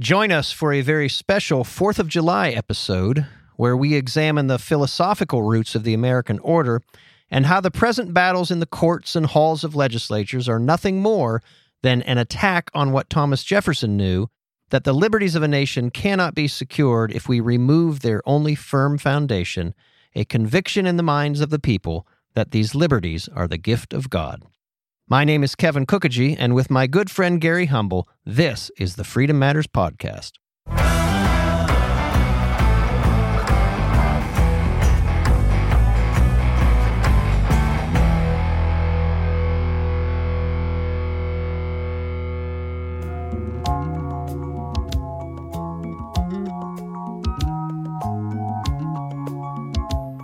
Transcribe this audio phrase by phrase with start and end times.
[0.00, 5.42] Join us for a very special 4th of July episode where we examine the philosophical
[5.42, 6.82] roots of the American order
[7.30, 11.40] and how the present battles in the courts and halls of legislatures are nothing more
[11.82, 14.26] than an attack on what Thomas Jefferson knew
[14.70, 18.98] that the liberties of a nation cannot be secured if we remove their only firm
[18.98, 19.74] foundation,
[20.16, 22.04] a conviction in the minds of the people
[22.34, 24.42] that these liberties are the gift of God.
[25.06, 29.04] My name is Kevin Kookogey, and with my good friend Gary Humble, this is the
[29.04, 30.32] Freedom Matters Podcast.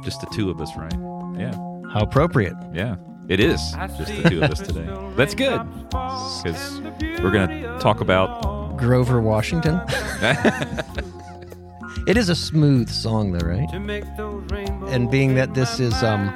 [0.03, 0.91] Just the two of us, right?
[1.39, 1.53] Yeah.
[1.93, 2.55] How appropriate.
[2.73, 2.97] Yeah.
[3.31, 3.61] It is
[3.97, 4.89] just the two of us today.
[5.15, 6.81] That's good because
[7.23, 9.81] we're going to talk about Grover Washington.
[12.09, 13.73] it is a smooth song, though, right?
[14.93, 16.27] And being that this is um,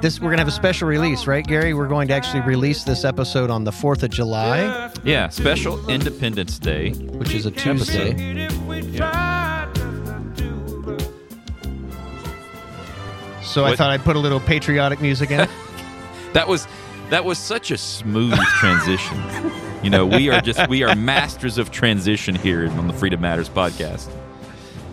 [0.00, 1.74] this, we're gonna have a special release, right, Gary?
[1.74, 6.60] We're going to actually release this episode on the Fourth of July, yeah special Independence
[6.60, 6.92] Day.
[6.92, 8.46] which is a Tuesday.
[13.46, 15.48] So I thought I'd put a little patriotic music in.
[16.32, 16.68] That was
[17.08, 19.16] that was such a smooth transition.
[19.82, 23.48] you know, we are just we are masters of transition here on the Freedom Matters
[23.48, 24.10] podcast.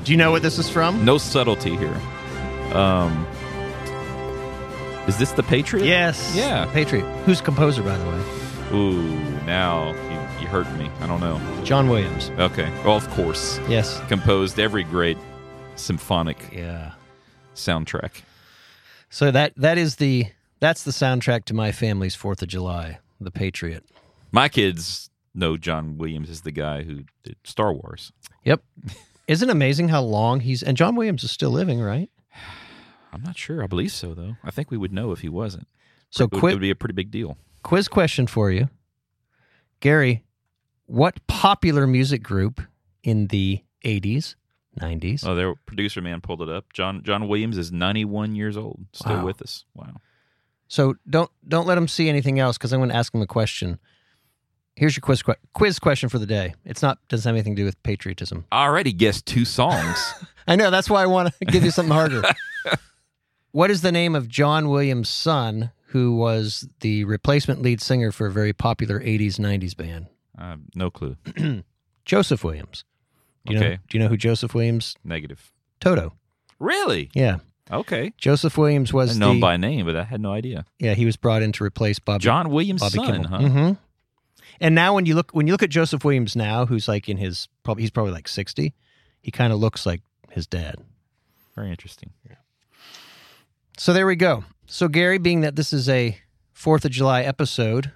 [0.05, 1.03] Do you know what this is from?
[1.03, 1.99] No subtlety here.
[2.73, 3.25] Um,
[5.07, 5.85] is this the Patriot?
[5.85, 6.33] Yes.
[6.33, 6.65] Yeah.
[6.71, 7.03] Patriot.
[7.25, 8.23] Who's composer, by the way?
[8.77, 9.01] Ooh,
[9.45, 10.89] now you, you hurt me.
[11.01, 11.41] I don't know.
[11.65, 12.29] John Williams.
[12.39, 12.71] Okay.
[12.85, 13.99] Well, of course, Yes.
[14.07, 15.17] composed every great
[15.75, 16.93] symphonic Yeah.
[17.53, 18.21] soundtrack.
[19.13, 20.25] So that that is the
[20.59, 23.85] that's the soundtrack to my family's Fourth of July, The Patriot.
[24.31, 28.11] My kids know John Williams is the guy who did Star Wars.
[28.43, 28.63] Yep.
[29.27, 32.09] Isn't it amazing how long he's and John Williams is still living, right?
[33.13, 33.63] I'm not sure.
[33.63, 34.37] I believe so, though.
[34.43, 35.67] I think we would know if he wasn't.
[36.09, 37.37] So it would, it would be a pretty big deal.
[37.61, 38.67] quiz question for you.
[39.79, 40.23] Gary,
[40.87, 42.61] what popular music group
[43.03, 44.33] in the 80s,
[44.79, 45.25] 90s?
[45.25, 46.71] Oh, their producer man pulled it up.
[46.73, 49.25] John John Williams is 91 years old, still Wow.
[49.25, 49.65] with us.
[49.73, 49.95] Wow.
[50.67, 53.27] So don't don't let him see anything else because I'm going to ask him a
[53.27, 53.79] question.
[54.75, 56.55] Here's your quiz que- quiz question for the day.
[56.65, 58.45] It's not doesn't have anything to do with patriotism.
[58.51, 60.13] I already guessed two songs.
[60.47, 62.23] I know that's why I want to give you something harder.
[63.51, 68.25] what is the name of John Williams' son, who was the replacement lead singer for
[68.27, 70.07] a very popular '80s '90s band?
[70.39, 71.17] uh, no clue.
[72.05, 72.83] Joseph Williams.
[73.45, 73.65] Do you know?
[73.65, 73.79] Okay.
[73.89, 74.95] Do you know who Joseph Williams?
[75.03, 75.51] Negative.
[75.79, 76.13] Toto.
[76.59, 77.09] Really?
[77.13, 77.37] Yeah,
[77.71, 78.13] Okay.
[78.17, 80.65] Joseph Williams I was know him the by name, but I had no idea.
[80.79, 83.29] yeah he was brought in to replace Bob John Williams' Bobby son, Kimball.
[83.29, 83.49] huh?
[83.49, 83.71] hmm
[84.61, 87.17] And now when you look when you look at Joseph Williams now, who's like in
[87.17, 88.73] his probably he's probably like sixty,
[89.21, 90.01] he kind of looks like
[90.31, 90.75] his dad.
[91.55, 92.11] Very interesting.
[93.77, 94.43] So there we go.
[94.67, 96.17] So Gary, being that this is a
[96.53, 97.91] Fourth of July episode,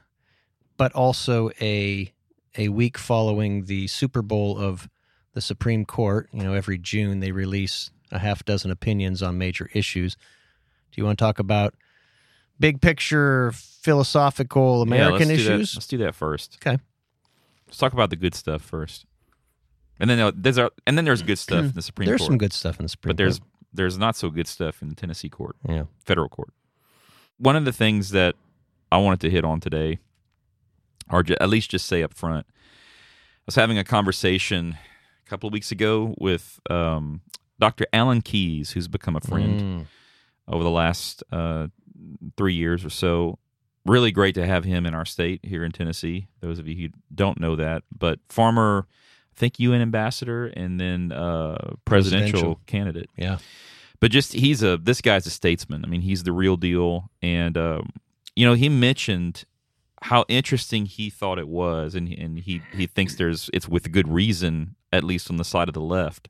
[0.78, 2.12] but also a
[2.58, 4.90] a week following the Super Bowl of
[5.38, 9.70] the Supreme Court, you know, every June they release a half dozen opinions on major
[9.72, 10.16] issues.
[10.16, 11.76] Do you want to talk about
[12.60, 15.76] big picture philosophical Yeah, American let's do issues?
[15.76, 16.58] Let's do that first.
[16.60, 16.82] Okay.
[17.68, 19.06] Let's talk about the good stuff first.
[20.00, 22.30] And then there's and then there's good stuff in the Supreme There's Court.
[22.30, 23.18] There's some good stuff in the Supreme Court.
[23.18, 23.42] but there's
[23.74, 25.84] there's not so good stuff in the Tennessee court, Yeah.
[26.04, 26.52] federal court.
[27.38, 28.34] One of the things that
[28.92, 30.00] I wanted to hit on today,
[31.12, 34.78] or at least just say up front, I was having a conversation
[35.28, 37.22] a couple of weeks ago with um,
[37.60, 37.86] Dr.
[37.92, 39.86] Alan Keyes, who's become a friend Mm.
[40.48, 41.68] over the last uh,
[42.38, 43.38] three years or so.
[43.86, 46.28] Really great to have him in our state here in Tennessee.
[46.42, 51.12] Those of you who don't know that, but former, I think UN ambassador and then
[51.12, 52.60] uh, presidential, Presidential.
[52.66, 53.10] candidate.
[53.18, 53.38] Yeah.
[54.00, 55.84] But just he's a this guy's a statesman.
[55.84, 57.10] I mean, he's the real deal.
[57.22, 57.90] And um,
[58.36, 59.46] you know, he mentioned
[60.10, 64.08] how interesting he thought it was, and and he he thinks there's it's with good
[64.08, 66.30] reason, at least on the side of the left.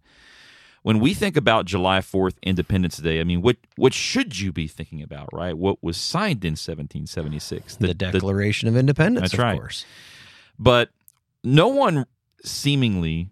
[0.84, 4.68] When we think about July Fourth, Independence Day, I mean, what what should you be
[4.68, 5.58] thinking about, right?
[5.58, 9.60] What was signed in 1776, The, Declaration of Independence, That's of right.
[9.60, 9.86] course.
[10.58, 10.90] but
[11.44, 12.06] no one
[12.44, 13.30] seemingly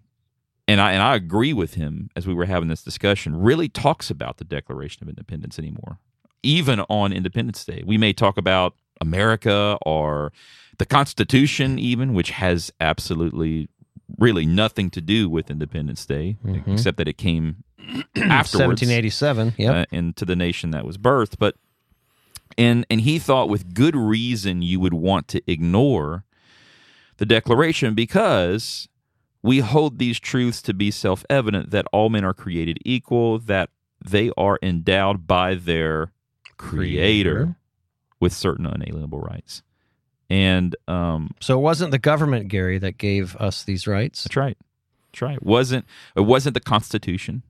[0.68, 4.10] and I and I agree with him as we were having this discussion really talks
[4.10, 5.98] about the Declaration of Independence anymore.
[6.42, 10.32] Even on Independence Day, we may talk about America or
[10.78, 13.68] the Constitution, even which has absolutely
[14.18, 16.74] really nothing to do with Independence Day, Mhm.
[16.74, 17.64] except that it came
[18.16, 19.54] afterwards 1787.
[19.58, 19.74] Yep.
[19.74, 21.36] uh, into the nation that was birthed.
[21.38, 21.56] But
[22.58, 26.24] and and he thought with good reason you would want to ignore
[27.18, 28.88] the Declaration because
[29.42, 33.70] we hold these truths to be self evident that all men are created equal, that
[34.04, 36.12] they are endowed by their
[36.56, 37.56] creator, Creator.
[38.20, 39.62] With certain unalienable rights.
[40.28, 44.24] And um, So it wasn't the government, Gary, that gave us these rights.
[44.24, 44.58] that's right.
[45.12, 45.36] That's right.
[45.36, 45.84] It wasn't
[46.16, 47.42] it wasn't the Constitution,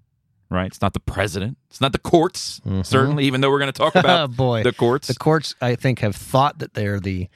[0.50, 0.66] right?
[0.66, 1.56] It's not the president.
[1.70, 2.60] It's not the courts.
[2.66, 2.84] Mhm.
[2.84, 5.08] Certainly, even though we're going to talk Oh about boy, the courts.
[5.08, 7.28] the courts, I think, have thought that they're the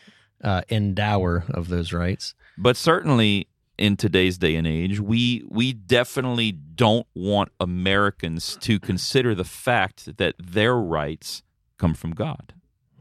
[0.44, 2.34] uh, endower of those rights.
[2.58, 3.46] but certainly
[3.78, 10.16] in today's day and age we we definitely don't want americans to consider the fact
[10.18, 11.42] that their rights
[11.78, 12.52] come from god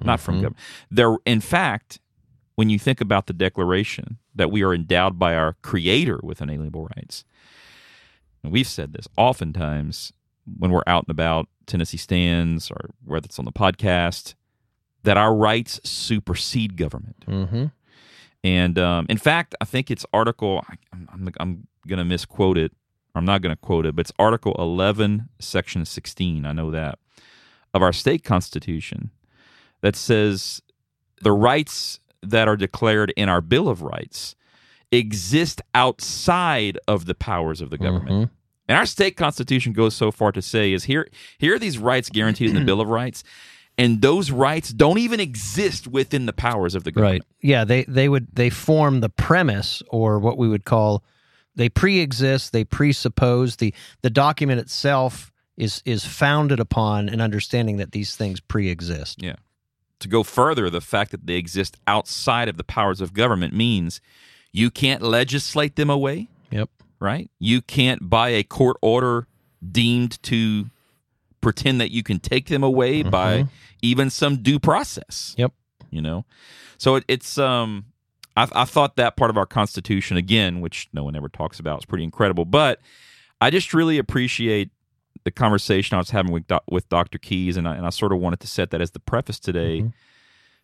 [0.01, 0.42] not from Mhm.
[0.42, 0.57] government
[0.92, 2.00] there in fact
[2.56, 6.88] when you think about the declaration that we are endowed by our creator with inalienable
[6.96, 7.24] rights
[8.44, 10.12] and we've said this oftentimes
[10.57, 14.34] when we're out and about tennessee stands or whether it's on the podcast
[15.04, 17.66] that our rights supersede government Mm-hmm.
[18.44, 20.63] and um, in fact, I think it's article.
[20.69, 22.72] I- I'm, I'm, I'm going to misquote it.
[23.16, 26.46] I'm not going to quote it, but it's Article 11, Section 16.
[26.46, 27.00] I know that
[27.74, 29.10] of our state constitution
[29.81, 30.61] that says
[31.21, 34.35] the rights that are declared in our Bill of Rights
[34.91, 38.09] exist outside of the powers of the government.
[38.09, 38.33] Mm-hmm.
[38.67, 42.09] And our state constitution goes so far to say is here here are these rights
[42.09, 43.23] guaranteed in the Bill of Rights,
[43.77, 47.23] and those rights don't even exist within the powers of the government.
[47.23, 47.35] Right.
[47.41, 47.63] Yeah.
[47.65, 51.03] They they would they form the premise, or what we would call
[51.55, 52.53] they pre-exist.
[52.53, 58.39] They presuppose the the document itself is is founded upon an understanding that these things
[58.39, 59.21] pre-exist.
[59.21, 59.35] Yeah.
[60.00, 64.00] To go further, the fact that they exist outside of the powers of government means
[64.54, 66.69] you can't legislate them away, Yep.
[67.00, 67.30] right?
[67.40, 69.28] You can't, by a court order,
[69.72, 70.69] deemed to
[71.42, 73.46] pretend that you can take them away by
[73.81, 75.36] even some due process.
[75.38, 75.51] Yep.
[75.92, 76.25] You know,
[76.78, 77.86] so it, it's um,
[78.38, 81.80] I, I thought that part of our Constitution again, which no one ever talks about,
[81.80, 82.46] is pretty incredible.
[82.46, 82.80] But
[83.42, 84.69] I just really appreciate
[85.29, 87.17] the conversation I was having with with Dr.
[87.19, 89.81] Keyes, and I, and I sort of wanted to set that as the preface today
[89.81, 89.93] Mhm.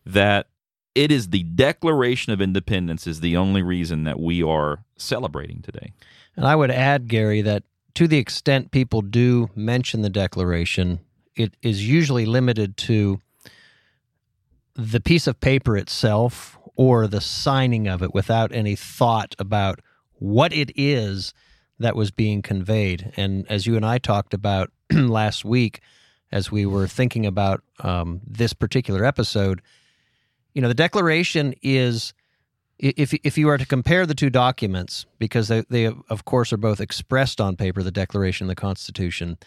[0.06, 0.48] that
[0.96, 5.92] it is the Declaration of Independence is the only reason that we are celebrating today.
[6.36, 7.64] And I would add, Gary, that
[7.96, 11.00] to the extent people do mention the Declaration,
[11.36, 13.20] it is usually limited to
[14.76, 19.80] the piece of paper itself or the signing of it without any thought about
[20.14, 21.34] what it is
[21.80, 23.12] that was being conveyed.
[23.18, 25.82] And as you and I talked about last week,
[26.32, 29.62] as we were thinking about um, this particular episode,
[30.54, 32.14] you know, the Declaration is
[32.78, 36.58] if if you are to compare the two documents, because they, they of course are
[36.58, 39.38] both expressed on paper, the Declaration and the Constitution,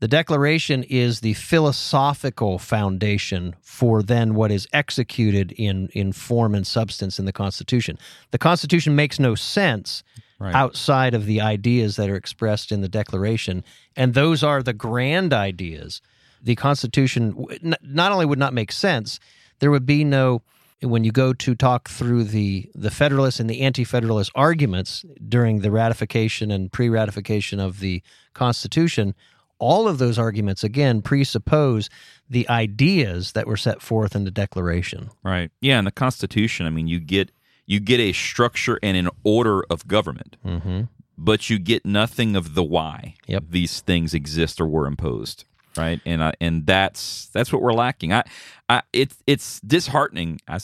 [0.00, 6.66] the Declaration is the philosophical foundation for then what is executed in in form and
[6.66, 7.98] substance in the Constitution.
[8.32, 10.02] The Constitution makes no sense
[10.42, 10.54] Right.
[10.54, 13.62] outside of the ideas that are expressed in the Declaration,
[13.96, 16.02] and those are the grand ideas.
[16.42, 17.46] The Constitution
[17.82, 19.20] not only would not make sense,
[19.60, 20.42] there would be no
[20.80, 25.70] when you go to talk through the the Federalist and the Anti-Federalist arguments during the
[25.70, 28.02] ratification and pre-ratification of the
[28.34, 29.14] Constitution.
[29.60, 31.88] All of those arguments again presuppose
[32.28, 35.10] the ideas that were set forth in the Declaration.
[35.22, 35.52] Right.
[35.60, 37.30] Yeah, in the Constitution, I mean, you get
[37.66, 40.82] you get a structure and an order of government, Mm-hmm.
[41.16, 43.44] but you get nothing of the why Yep.
[43.50, 45.44] these things exist or were imposed.
[45.76, 48.12] Right, and I, and that's that's what we're lacking.
[48.12, 48.24] I,
[48.68, 50.38] I it's it's disheartening.
[50.46, 50.58] I,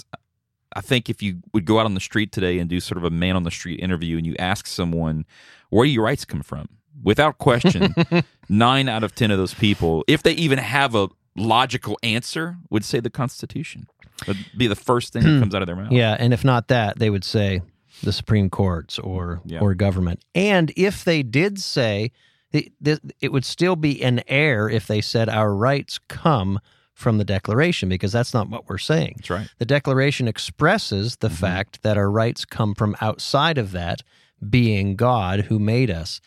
[0.77, 3.05] I think if you would go out on the street today and do sort of
[3.05, 5.25] a man on the street interview, and you ask someone
[5.71, 6.69] where do your rights come from,
[7.03, 7.95] without question,
[8.51, 11.09] nine out of ten of those people, if they even have a
[11.39, 13.87] logical answer, would say the Constitution.
[14.27, 15.41] Would be the first thing that hmm.
[15.41, 15.93] comes out of their mouth.
[15.93, 17.63] Yeah, and if not that, they would say
[18.03, 19.61] the Supreme Courts or Yeah.
[19.61, 20.23] or government.
[20.35, 22.13] And if they did say
[22.53, 22.73] it,
[23.21, 26.61] it would still be an error if they said our rights come
[26.95, 29.15] from the Declaration because that's not what we're saying.
[29.19, 29.49] That's right.
[29.59, 31.37] The Declaration expresses the mm-hmm.
[31.37, 34.03] fact that our rights come from outside of that,
[34.49, 36.21] being God who made us.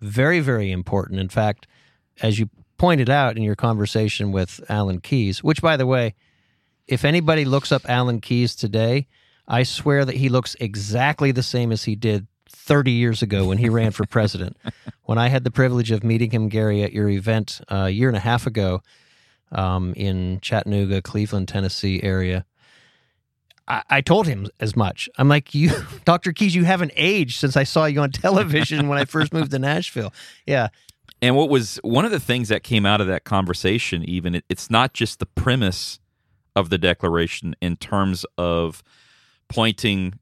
[0.00, 1.20] Very, very important.
[1.20, 1.66] In fact,
[2.20, 6.14] as you pointed out in your conversation with Alan Keyes, which, by the way,
[6.86, 9.06] if anybody looks up Alan Keyes today,
[9.46, 13.58] I swear that he looks exactly the same as he did 30 years ago when
[13.58, 14.56] he ran for president.
[15.04, 18.08] when I had the privilege of meeting him, Gary, at your event uh, a year
[18.08, 18.82] and a half ago
[19.52, 22.44] um, in Chattanooga, Cleveland, Tennessee area,
[23.66, 25.08] I, I told him as much.
[25.18, 25.70] I'm like, you,
[26.04, 26.32] Dr.
[26.32, 29.58] Keyes, you haven't aged since I saw you on television when I first moved to
[29.58, 30.12] Nashville.
[30.46, 30.68] Yeah.
[31.20, 34.44] And what was one of the things that came out of that conversation, even it,
[34.48, 35.98] it's not just the premise
[36.54, 38.82] of the Declaration in terms of
[39.48, 40.18] pointing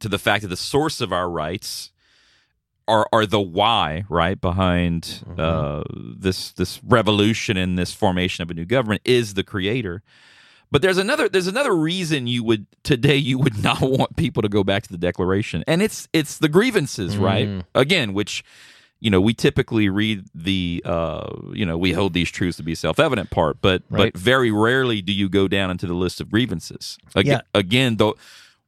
[0.00, 1.90] to the fact that the source of our rights
[2.88, 5.40] are are the why right behind Mm-hmm.
[5.40, 5.82] uh,
[6.16, 10.02] this this revolution and this formation of a new government is the creator.
[10.70, 14.48] But there's another there's another reason you would today you would not want people to
[14.48, 17.48] go back to the Declaration, and it's it's the grievances, right?
[17.48, 17.64] Mm.
[17.74, 18.42] Again, which
[19.00, 22.74] you know we typically read the uh, you know we hold these truths to be
[22.74, 24.12] self evident part, but Right.
[24.12, 26.98] but very rarely do you go down into the list of grievances.
[27.14, 27.58] Again, Yeah.
[27.60, 28.16] again though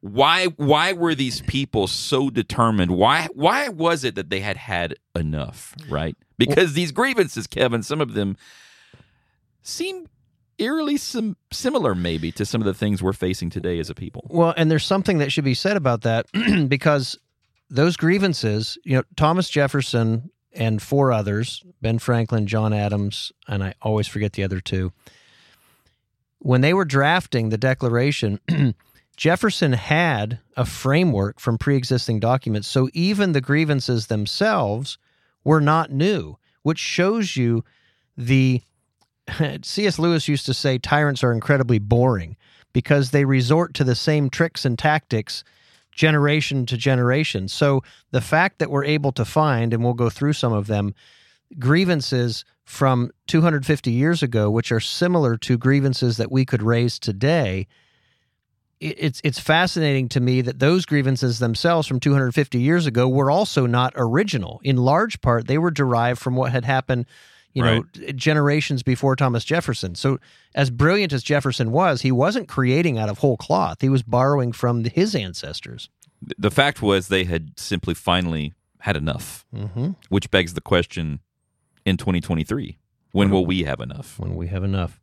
[0.00, 4.96] why why were these people so determined why why was it that they had had
[5.14, 8.36] enough right because these grievances kevin some of them
[9.62, 10.08] seem
[10.58, 14.26] eerily sim- similar maybe to some of the things we're facing today as a people
[14.28, 16.26] Well, and there's something that should be said about that
[16.68, 17.16] because
[17.72, 23.72] those grievances, you know, Thomas Jefferson and four others, Ben Franklin, John Adams, and I
[23.80, 24.92] always forget the other two,
[26.38, 28.38] when they were drafting the Declaration,
[29.16, 32.68] Jefferson had a framework from pre existing documents.
[32.68, 34.98] So even the grievances themselves
[35.42, 37.64] were not new, which shows you
[38.16, 38.62] the.
[39.62, 40.00] C.S.
[40.00, 42.36] Lewis used to say tyrants are incredibly boring
[42.72, 45.44] because they resort to the same tricks and tactics
[45.92, 47.48] generation to generation.
[47.48, 50.94] So the fact that we're able to find, and we'll go through some of them,
[51.58, 57.66] grievances from 250 years ago, which are similar to grievances that we could raise today.
[58.80, 63.64] It's it's fascinating to me that those grievances themselves from 250 years ago were also
[63.66, 64.60] not original.
[64.64, 67.06] In large part, they were derived from what had happened,
[67.54, 69.94] you know, generations before Thomas Jefferson.
[69.94, 70.18] So,
[70.54, 73.80] as brilliant as Jefferson was, he wasn't creating out of whole cloth.
[73.80, 75.88] He was borrowing from his ancestors.
[76.38, 79.90] the fact was they had simply finally had enough Mm-hmm.
[80.08, 81.20] which begs the question
[81.84, 82.78] in 2023
[83.12, 84.98] when will we have enough When we have enough.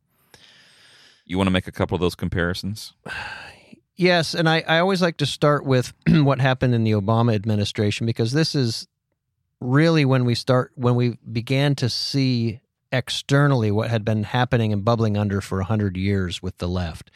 [1.26, 2.94] you want to make a couple of those comparisons
[3.96, 8.06] Yes, and I, I always like to start with what happened in the Obama administration
[8.06, 8.88] because this is
[9.62, 12.62] really when we start when we began to see
[12.92, 17.12] externally what had been happening and bubbling under for 100 years with the left.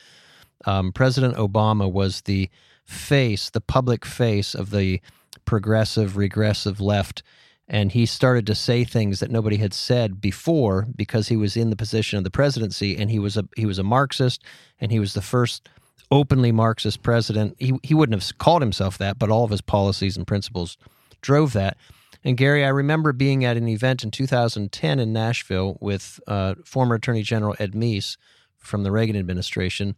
[0.66, 2.50] Um, President Obama was the
[2.86, 5.02] face, the public face of the
[5.46, 7.24] progressive, regressive left.
[7.68, 11.70] And he started to say things that nobody had said before because he was in
[11.70, 14.44] the position of the presidency and he was a he was a Marxist
[14.80, 15.70] and he was the first
[16.12, 17.56] openly Marxist president.
[17.60, 20.78] He he wouldn't have called himself that, but all of his policies and principles
[21.22, 21.78] drove that.
[22.24, 26.96] And Gary, I remember being at an event in 2010 in Nashville with uh, former
[26.96, 28.18] Attorney General Ed Meese
[28.58, 29.96] from the Reagan administration,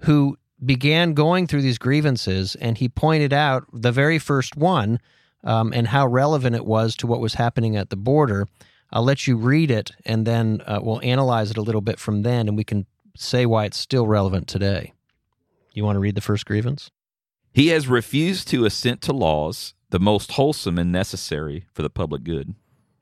[0.00, 5.00] who began going through these grievances, and he pointed out the very first one
[5.44, 8.46] um, and how relevant it was to what was happening at the border.
[8.92, 12.22] I'll let you read it, and then uh, we'll analyze it a little bit from
[12.22, 14.92] then, and we can say why it's still relevant today.
[15.72, 16.90] You want to read the first grievance?
[17.52, 22.22] He has refused to assent to laws, the most wholesome and necessary for the public
[22.24, 22.54] good.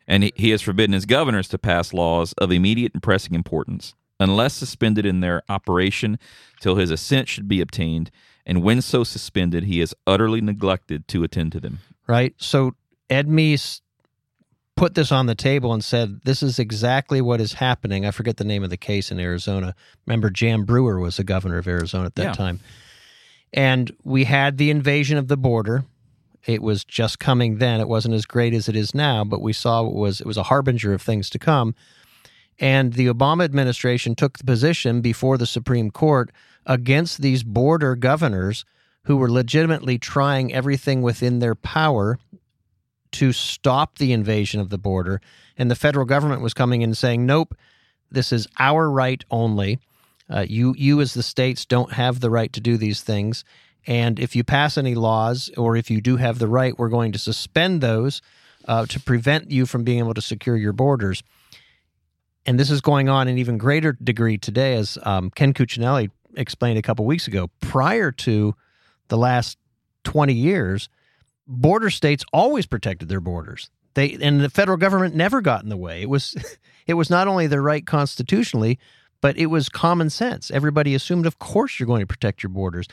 [0.07, 3.95] And he, he has forbidden his governors to pass laws of immediate and pressing importance,
[4.18, 6.18] unless suspended in their operation
[6.61, 8.11] till his assent should be obtained.
[8.47, 11.80] And when so suspended, he has utterly neglected to attend to them.
[12.07, 12.35] right?
[12.38, 12.75] So
[13.11, 13.83] Ed Meese
[14.76, 18.38] put this on the table and said, "This is exactly what is happening." I forget
[18.38, 19.75] the name of the case in Arizona.
[20.07, 22.33] Remember, Jan Brewer was the governor of Arizona at that Yeah.
[22.33, 22.61] time,
[23.52, 25.85] and we had the invasion of the border.
[26.47, 27.80] It was just coming then.
[27.80, 30.37] It wasn't as great as it is now, but we saw it was it was
[30.37, 31.75] a harbinger of things to come.
[32.59, 36.30] And the Obama administration took the position before the Supreme Court
[36.66, 38.64] against these border governors
[39.04, 42.18] who were legitimately trying everything within their power
[43.12, 45.21] to stop the invasion of the border.
[45.57, 47.57] And the federal government was coming in saying, nope,
[48.11, 49.78] this is our right only.
[50.30, 53.45] Uh, you, you as the states don't have the right to do these things.
[53.88, 57.12] And if you pass any laws or if you do have the right, we're going
[57.12, 58.21] to suspend those
[58.66, 61.23] uh, to prevent you from being able to secure your borders.
[62.45, 66.78] And this is going on in even greater degree today, as um, Ken Cuccinelli explained
[66.78, 67.49] a couple weeks ago.
[67.61, 68.54] Prior to
[69.09, 69.57] the last
[70.04, 70.90] 20 years,
[71.47, 73.71] border states always protected their borders.
[73.95, 76.02] They and the federal government never got in the way.
[76.02, 76.37] It was
[76.87, 78.78] it was not only their right constitutionally,
[79.23, 80.50] but it was common sense.
[80.50, 82.87] Everybody assumed of course you're going to protect your borders.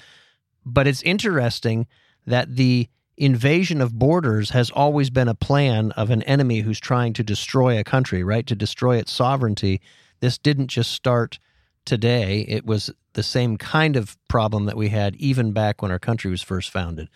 [0.65, 1.87] But it's interesting
[2.25, 7.13] that the invasion of borders has always been a plan of an enemy who's trying
[7.13, 8.45] to destroy a country, right?
[8.47, 9.79] To destroy its sovereignty.
[10.19, 11.39] This didn't just start
[11.85, 12.45] today.
[12.47, 16.29] It was the same kind of problem that we had even back when our country
[16.29, 17.09] was first founded.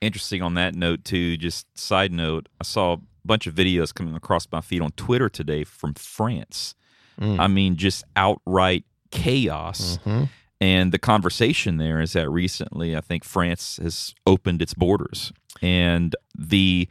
[0.00, 4.14] Interesting on that note, too, just side note, I saw a bunch of videos coming
[4.14, 6.74] across my feed on Twitter today from France.
[7.20, 7.38] Mm.
[7.38, 9.98] I mean, just outright chaos.
[10.04, 10.28] Mhm.
[10.60, 15.32] And the conversation there is that recently, I think France has opened its borders.
[15.60, 16.88] And the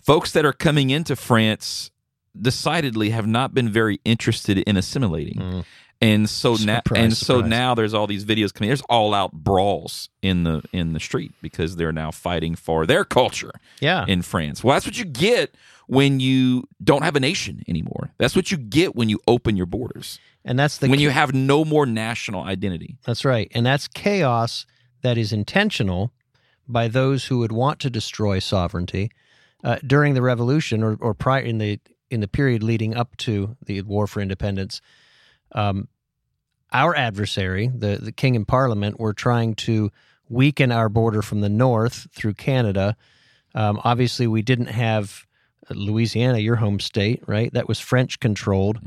[0.00, 1.90] folks that are coming into France
[2.40, 5.38] decidedly have not been very interested in assimilating.
[5.38, 5.64] Mm.
[6.02, 7.50] And so now and so surprise.
[7.50, 8.68] now there's all these videos coming.
[8.70, 13.04] There's all out brawls in the in the street because they're now fighting for their
[13.04, 13.50] culture
[13.80, 14.06] Yeah.
[14.08, 14.64] in France.
[14.64, 15.54] Well, that's what you get
[15.88, 18.12] when you don't have a nation anymore.
[18.16, 20.18] That's what you get when you open your borders.
[20.44, 22.96] And that's the when you have no more national identity.
[23.04, 23.50] That's right.
[23.54, 24.66] And that's chaos
[25.02, 26.12] that is intentional
[26.68, 29.10] by those who would want to destroy sovereignty
[29.64, 31.80] uh, during the revolution or, or prior in the
[32.10, 34.80] in the period leading up to the war for independence.
[35.52, 35.88] Um,
[36.72, 39.90] our adversary, the, the king and parliament, were trying to
[40.28, 42.96] weaken our border from the north through Canada.
[43.54, 45.26] Um, obviously, we didn't have
[45.74, 47.52] Louisiana, your home state, right?
[47.52, 48.78] That was French controlled.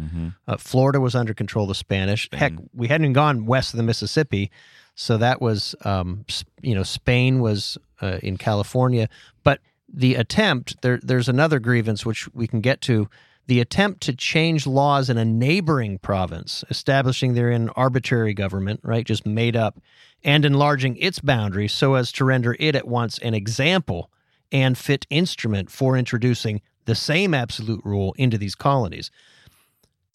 [0.48, 2.30] Uh, Florida was under control of the Spanish.
[2.32, 4.52] Heck, we hadn't even gone west of the Mississippi,
[4.96, 6.25] so that was, um,
[6.62, 9.10] you know, Spain was uh, in California.
[9.44, 9.60] But
[9.92, 13.10] the attempt there, there's another grievance which we can get to.
[13.48, 19.25] The attempt to change laws in a neighboring province, establishing therein arbitrary government, right, just
[19.25, 19.82] made up,
[20.24, 24.10] and enlarging its boundaries so as to render it at once an example
[24.52, 29.12] and fit instrument for introducing the same absolute rule into these colonies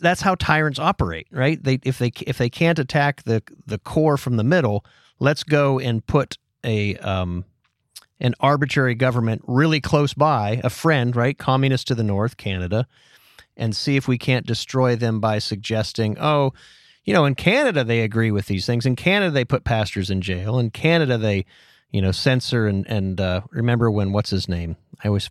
[0.01, 1.63] that's how tyrants operate, right?
[1.63, 4.85] They if they if they can't attack the the core from the middle,
[5.19, 7.45] let's go and put a um
[8.21, 11.39] an arbitrary government really close by, a friend, right?
[11.39, 12.87] Communist to the north, Canada,
[13.57, 16.53] and see if we can't destroy them by suggesting, oh,
[17.05, 18.87] you know, in Canada they agree with these things.
[18.87, 20.59] In Canada they put pastors in jail.
[20.59, 21.45] In Canada they,
[21.91, 24.77] you know, censor and and uh, remember when what's his name?
[25.03, 25.31] I always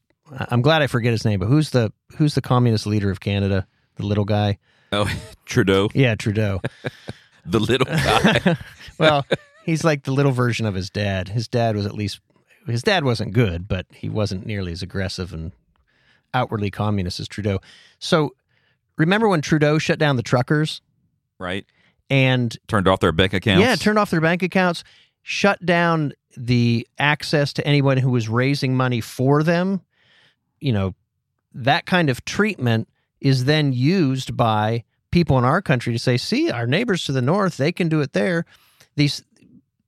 [0.49, 3.67] I'm glad I forget his name, but who's the who's the communist leader of Canada?
[3.95, 4.57] The little guy.
[4.91, 5.09] Oh,
[5.45, 6.61] Trudeau, Yeah, Trudeau.
[7.45, 8.57] the little guy.
[8.99, 9.25] well,
[9.63, 11.29] he's like the little version of his dad.
[11.29, 12.19] His dad was at least
[12.67, 15.51] his dad wasn't good, but he wasn't nearly as aggressive and
[16.33, 17.59] outwardly communist as Trudeau.
[17.99, 18.35] So
[18.97, 20.81] remember when Trudeau shut down the truckers
[21.39, 21.65] right?
[22.09, 23.61] and Turned off their bank accounts.
[23.61, 24.83] yeah, turned off their bank accounts,
[25.23, 29.81] shut down the access to anyone who was raising money for them.
[30.59, 30.95] You know,
[31.53, 32.87] that kind of treatment
[33.21, 37.21] is then used by people in our country to say, see, our neighbors to the
[37.21, 38.45] north, they can do it there.
[38.95, 39.23] These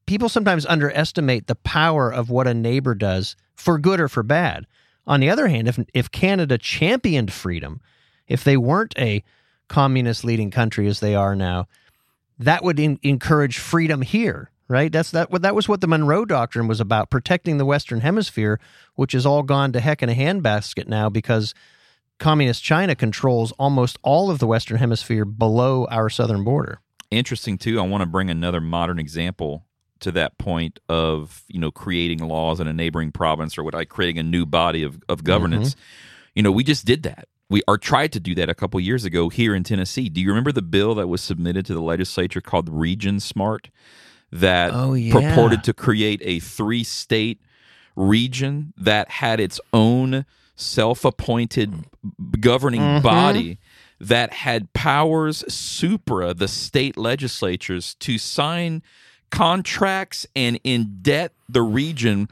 [0.06, 4.66] people sometimes underestimate the power of what a neighbor does for good or for bad.
[5.06, 7.82] On the other hand, if if Canada championed freedom,
[8.28, 9.24] if they weren't a
[9.68, 11.68] communist leading country as they are now,
[12.38, 14.92] that would in, encourage freedom here, right?
[14.92, 15.32] That's that.
[15.32, 18.60] What that was what the Monroe Doctrine was about, protecting the Western Hemisphere,
[18.96, 21.54] which has all gone to heck in a handbasket now because
[22.20, 26.80] communist China controls almost all of the Western Hemisphere below our southern border.
[27.12, 27.80] interesting too.
[27.80, 29.66] I want to bring another modern example
[30.02, 33.84] to that point of you know creating laws in a neighboring province or what I
[33.86, 35.72] creating a new body of of governance.
[35.72, 36.32] Mm-hmm.
[36.36, 37.28] You know, we just did that.
[37.50, 40.08] We are tried to do that a couple years ago here in Tennessee.
[40.08, 43.72] Do you remember the bill that was submitted to the legislature called Region Smart
[44.32, 45.13] that Oh, yeah.
[45.13, 47.39] purported to create a three state
[47.96, 51.86] region that had its own self-appointed
[52.39, 53.02] governing Mhm.
[53.04, 53.60] body
[54.00, 58.82] that had powers supra the state legislatures to sign
[59.30, 62.28] contracts and indebt the region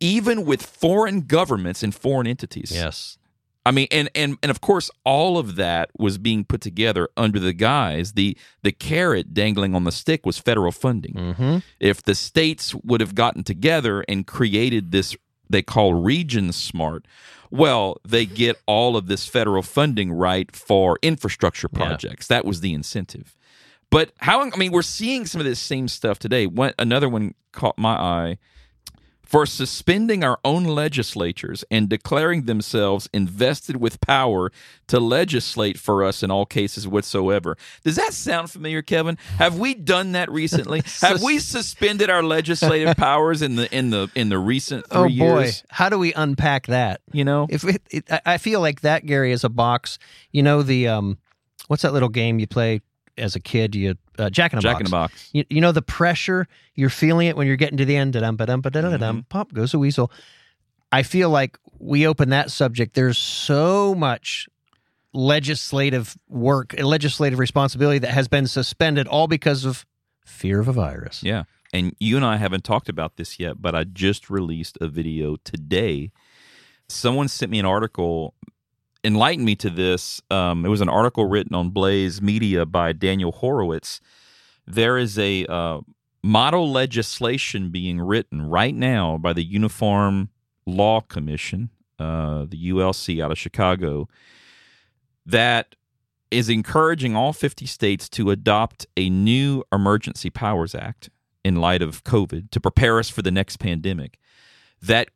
[0.00, 2.72] even with foreign governments and foreign entities.
[2.74, 3.18] Yes.
[3.64, 7.38] I mean, and and and of course, all of that was being put together under
[7.38, 11.14] the guise the the carrot dangling on the stick was federal funding.
[11.14, 11.58] Mm-hmm.
[11.78, 15.14] If the states would have gotten together and created this,
[15.48, 17.06] they call region smart.
[17.50, 21.78] Well, they get all of this federal funding right for infrastructure Yeah.
[21.86, 22.26] projects.
[22.26, 23.36] That was the incentive.
[23.90, 24.40] But how?
[24.40, 26.46] I mean, we're seeing some of this same stuff today.
[26.46, 28.38] One, another one caught my eye
[29.32, 34.52] for suspending our own legislatures and declaring themselves invested with power
[34.88, 37.56] to legislate for us in all cases whatsoever.
[37.82, 39.16] Does that sound familiar, Kevin?
[39.38, 40.82] Have we done that recently?
[41.00, 45.08] Have we suspended our legislative powers in the in the in the recent three Oh
[45.26, 45.64] boy, years?
[45.70, 47.00] how do we unpack that?
[47.10, 49.98] You know, If it, it, I- I feel like that Gary is a box.
[50.30, 51.16] You know the um,
[51.68, 52.82] what's that little game you play
[53.16, 53.74] as a kid?
[53.74, 54.80] You uh, Jack in a Jack Box.
[54.80, 55.30] in the Box.
[55.32, 58.12] You, you know the pressure you're feeling it when you're getting to the end.
[58.12, 59.20] Ba-dum, ba-da-da-dum, Mm-hmm.
[59.28, 60.10] Pop goes a weasel.
[60.90, 62.94] I feel like we open that subject.
[62.94, 64.48] There's so much
[65.14, 69.84] legislative work, legislative responsibility that has been suspended all because of
[70.24, 71.22] fear of a virus.
[71.22, 71.44] Yeah.
[71.72, 75.36] And you and I haven't talked about this yet, but I just released a video
[75.44, 76.10] today.
[76.88, 78.34] Someone sent me an article,
[79.04, 80.20] enlightened me to this.
[80.30, 84.00] Um, it was an article written on Blaze Media by Daniel Horowitz.
[84.66, 85.80] There is a uh,
[86.22, 90.30] model legislation being written right now by the Uniform
[90.66, 91.70] Law Commission.
[91.98, 94.08] uh, the ULC out of Chicago,
[95.24, 95.74] that
[96.30, 101.10] is encouraging all 50 states to adopt a new Emergency Powers Act
[101.44, 104.18] in light of COVID to prepare us for the next pandemic
[104.80, 105.10] that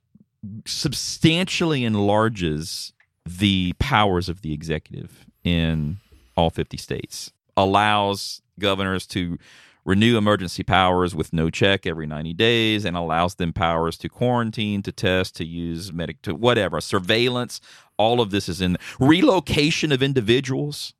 [0.65, 2.93] substantially enlarges
[3.27, 5.99] the powers of the executive in
[6.37, 9.39] all 50 states, allows governors to
[9.85, 14.83] renew emergency powers with no check every 90 days and allows them powers to quarantine
[14.83, 17.61] to test to use medic to whatever surveillance.
[17.97, 20.93] All of this is in relocation of individuals.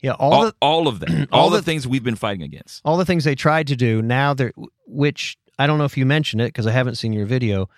[0.00, 2.42] Yeah, all, all, the all of them all, all the, the- things we've been fighting
[2.42, 2.82] against.
[2.84, 4.52] All the things they tried to do now they're
[4.86, 7.68] which I don't know if you mentioned it because I haven't seen your video,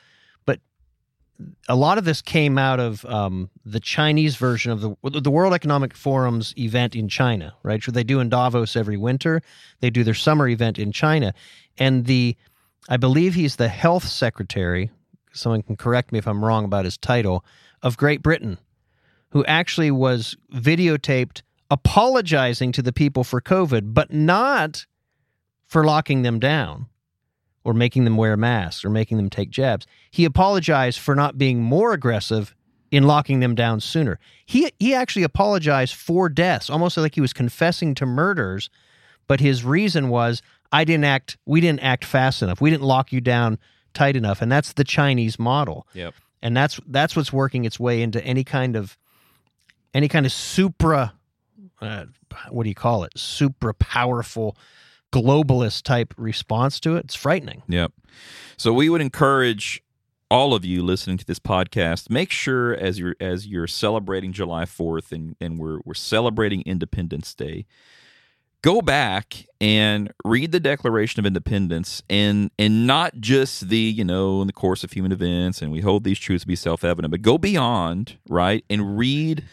[1.69, 5.55] a lot of this came out of um, the Chinese version of the the World
[5.55, 7.85] Economic Forum's event in China, right?
[7.87, 9.43] Where they do in Davos every winter.
[9.81, 11.35] They do their summer event in China,
[11.79, 12.37] and the
[12.89, 14.91] I believe he's the health secretary.
[15.33, 17.45] Someone can correct me if I'm wrong about his title
[17.83, 18.59] of Great Britain,
[19.31, 24.87] who actually was videotaped apologizing to the people for COVID, but not
[25.67, 26.87] for locking them down
[27.65, 29.87] or making them wear masks or making them take jabs.
[30.11, 32.55] He apologized for not being more aggressive
[32.91, 34.21] in locking them down sooner.
[34.47, 38.71] He he actually apologized for deaths, almost like he was confessing to murders,
[39.27, 42.61] but his reason was I didn't act we didn't act fast enough.
[42.61, 43.59] We didn't lock you down
[43.95, 45.89] tight enough, and that's the Chinese model.
[45.95, 48.97] yep And that's that's what's working its way into any kind of
[49.93, 51.15] any kind of supra
[51.81, 52.07] uh,
[52.51, 53.17] what do you call it?
[53.19, 54.57] Supra powerful
[55.15, 57.05] globalist type response to it.
[57.05, 57.63] It's frightening.
[57.69, 57.93] Yep.
[58.57, 59.83] So we would encourage
[60.31, 64.65] all of you listening to this podcast, make sure as you're as you're celebrating July
[64.65, 67.67] 4th and, and we're we're celebrating Independence Day,
[68.63, 74.41] go back and read the Declaration of Independence and and not just the, you know,
[74.41, 77.23] in the course of human events and we hold these truths to be self-evident, but
[77.23, 78.65] go beyond, right?
[78.69, 79.45] And read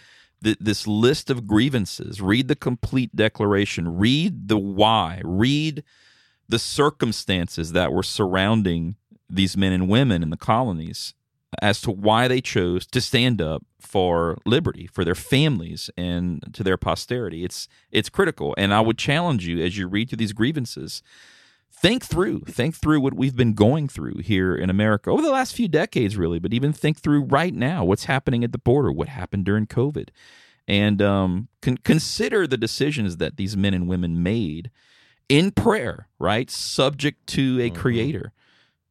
[0.44, 5.84] th- this list of grievances, read the complete declaration, read the why, read
[6.48, 8.96] the circumstances that were surrounding
[9.30, 11.14] these men and women in the colonies
[11.62, 16.64] as to why they chose to stand up for liberty for their families and to
[16.64, 17.44] their posterity.
[17.44, 18.54] It's it's critical.
[18.58, 21.02] And i would challenge you as you read through these grievances
[21.74, 25.56] think through think through what we've been going through here in america over the last
[25.56, 29.08] few decades really but even think through right now what's happening at the border what
[29.08, 30.10] happened during covid
[30.68, 34.70] and um, con- consider the decisions that these men and women made
[35.28, 36.52] in prayer, right?
[36.52, 37.76] Subject to a Mhm.
[37.76, 38.32] creator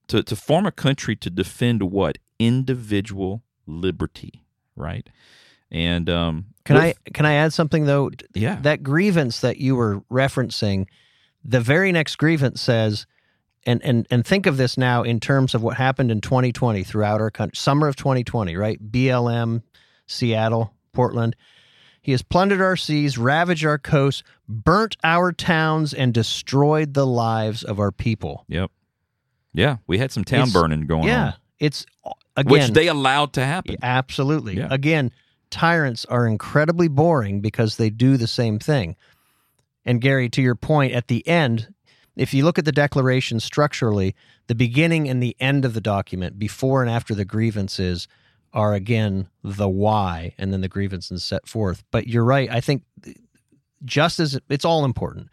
[0.08, 2.18] to, to form a country to defend what?
[2.38, 4.44] Individual liberty,
[4.76, 5.08] right?
[5.70, 8.10] And um, Can with- I can I add something though?
[8.34, 8.58] Yeah.
[8.62, 10.86] That grievance that you were referencing,
[11.44, 13.06] the very next grievance says,
[13.66, 17.20] and and and think of this now in terms of what happened in 2020 throughout
[17.20, 18.80] our country, summer of 2020, right?
[18.90, 19.62] BLM,
[20.06, 21.36] Seattle, Portland.
[22.02, 27.62] He has plundered our seas, ravaged our coasts, burnt our towns, and destroyed the lives
[27.62, 28.44] of our people.
[28.48, 28.70] Yep.
[29.52, 32.70] Yeah, we had some town It's- burning going yeah, on, Yeah, it's uh, again which
[32.70, 33.76] they allowed to happen.
[33.82, 34.56] Absolutely.
[34.56, 34.68] Yeah.
[34.70, 35.10] Again,
[35.50, 38.96] tyrants are incredibly boring because they do the same thing.
[39.84, 41.72] And Gary, to your point, at the end,
[42.16, 44.14] if you look at the declaration structurally,
[44.46, 48.08] the beginning and the end of the document, before and after the grievances,
[48.52, 51.84] are again the why, and then the grievances set forth.
[51.90, 52.50] But you're right.
[52.50, 52.82] I think
[53.84, 55.28] just as it's all important,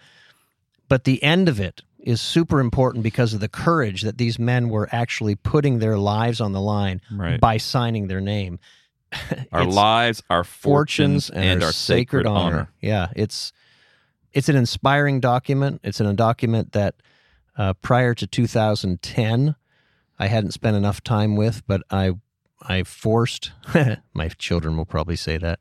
[0.88, 4.70] but the end of it is super important because of the courage that these men
[4.70, 7.40] were actually putting their lives on the line Right.
[7.42, 8.60] by signing their name.
[9.52, 12.70] Our lives, our fortunes, fortunes and, our sacred, honor.
[12.82, 13.52] Yeah, it's
[14.38, 15.82] it's an inspiring document.
[15.84, 16.93] It's an, a document that
[17.58, 19.56] uh, prior to 2010,
[20.19, 22.12] I hadn't spent enough time with, but I
[22.62, 23.52] I forced
[24.13, 25.60] my children will probably say that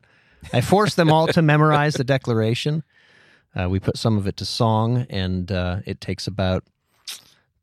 [0.53, 2.83] I forced them all to memorize the Declaration.
[3.55, 6.63] Uh, we put some of it to song, and uh, it takes about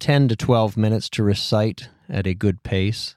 [0.00, 3.14] 10 to 12 minutes to recite at a good pace.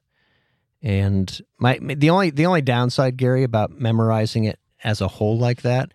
[0.83, 5.63] And my the only the only downside, Gary, about memorizing it as a whole like
[5.63, 5.91] that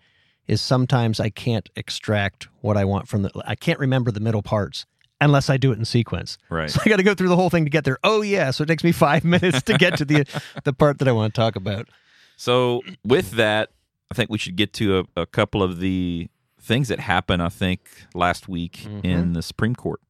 [0.47, 4.41] is sometimes I can't extract what I want from the I can't remember the middle
[4.43, 4.85] parts
[5.21, 6.37] unless I do it in sequence.
[6.49, 6.69] Right.
[6.69, 7.97] So I got to go through the whole thing to get there.
[8.03, 10.25] Oh yeah, so it takes me 5 minutes to get to the
[10.63, 11.87] the part that I want to talk about.
[12.35, 13.69] So with that,
[14.11, 16.27] I think we should get to a, a couple of the
[16.59, 17.41] things that happened.
[17.41, 17.81] I think
[18.13, 19.05] last week Mhm.
[19.05, 20.01] in the Supreme Court.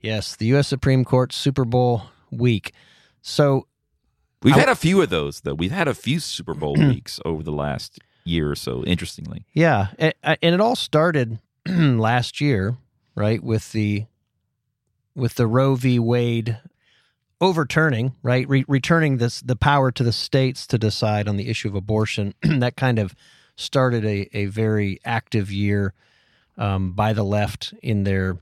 [0.00, 2.72] Yes, the US Supreme Court Super Bowl week.
[3.22, 3.66] So
[4.42, 5.54] We've I- had a few of those though.
[5.54, 8.82] We've had a few Super Bowl weeks over the last year or so.
[8.84, 12.76] Interestingly, Yeah, a- a- and it all started last year,
[13.14, 13.42] right?
[13.42, 14.06] With the
[15.14, 15.98] with the Roe v.
[15.98, 16.58] Wade
[17.40, 21.68] overturning, right, Re- returning this the power to the states to decide on the issue
[21.68, 22.34] of abortion.
[22.42, 23.14] that kind of
[23.56, 25.94] started a, a very active year
[26.58, 28.38] um, by the left in their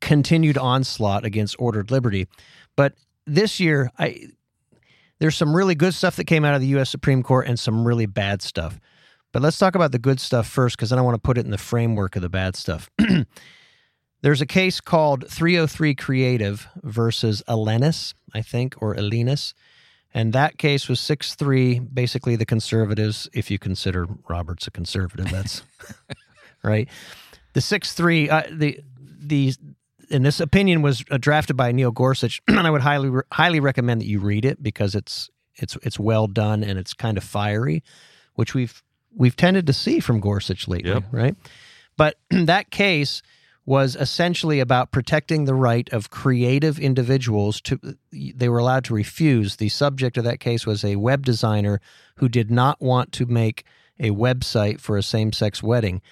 [0.00, 2.26] continued onslaught against ordered liberty.
[2.76, 2.94] But
[3.26, 4.28] this year, I
[5.22, 6.90] there's some really good stuff that came out of the U.S.
[6.90, 8.80] Supreme Court and some really bad stuff.
[9.30, 11.44] But let's talk about the good stuff first, because then I want to put it
[11.44, 12.90] in the framework of the bad stuff.
[14.22, 19.54] There's a case called 303 Creative versus Elenis, I think, or Elenus.
[20.12, 25.30] And that case was 6 3, basically the conservatives, if you consider Roberts a conservative,
[25.30, 25.62] that's
[26.64, 26.88] right.
[27.52, 29.54] The 6 3, uh, the, the,
[30.12, 34.00] and this opinion was uh, drafted by Neil Gorsuch, and I would highly highly recommend
[34.00, 37.82] that you read it because it's it's it's well done and it's kind of fiery,
[38.34, 38.82] which we've
[39.14, 41.04] we've tended to see from Gorsuch lately, Yep.
[41.12, 41.36] right?
[41.96, 43.22] But that case
[43.64, 47.78] was essentially about protecting the right of creative individuals to
[48.12, 49.56] they were allowed to refuse.
[49.56, 51.80] The subject of that case was a web designer
[52.16, 53.64] who did not want to make
[54.00, 56.02] a website for a same-sex wedding.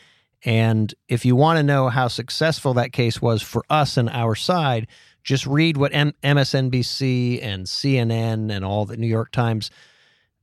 [0.44, 4.34] And if you want to know how successful that case was for us and our
[4.34, 4.86] side,
[5.22, 9.70] just read what M- MSNBC and CNN and all the New York Times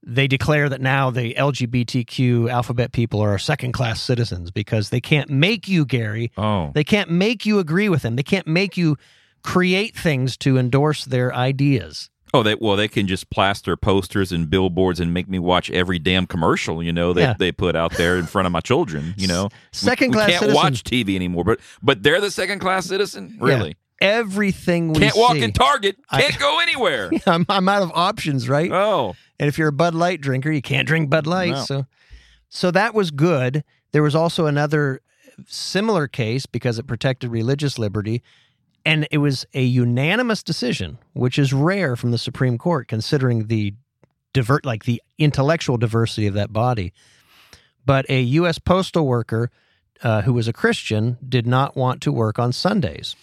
[0.04, 5.30] they declare that now the LGBTQ alphabet people are second class citizens because they can't
[5.30, 6.32] make you, Gary.
[6.38, 8.16] Oh, They can't make you agree with them.
[8.16, 8.96] They can't make you
[9.44, 12.10] create things to endorse their ideas.
[12.34, 16.00] Oh, they well, they can just plaster posters and billboards and make me watch every
[16.00, 16.82] damn commercial.
[16.84, 17.36] You know, they Yeah.
[17.38, 19.14] they put out there in front of my children.
[19.18, 20.56] You know, Second we, class we can't citizen.
[20.56, 23.38] watch TV anymore, but but they're the second class citizen.
[23.40, 25.98] Really, Everything we can't walk in Target.
[26.12, 27.10] Can't go anywhere.
[27.26, 28.72] I'm, I'm out of options, right?
[28.72, 31.52] Oh, And if you're a Bud Light drinker, you can't drink Bud Light.
[31.52, 31.64] No.
[31.66, 31.86] So,
[32.50, 33.64] so that was good.
[33.94, 35.02] There was also another
[35.48, 38.22] similar case because it protected religious liberty,
[38.88, 43.74] and it was a unanimous decision, which is rare from the Supreme Court, considering the
[44.32, 46.94] divert, like the intellectual diversity of that body.
[47.86, 48.60] But a U.S.
[48.60, 49.52] postal worker
[50.04, 53.18] uh, who was a Christian did not want to work on Sundays.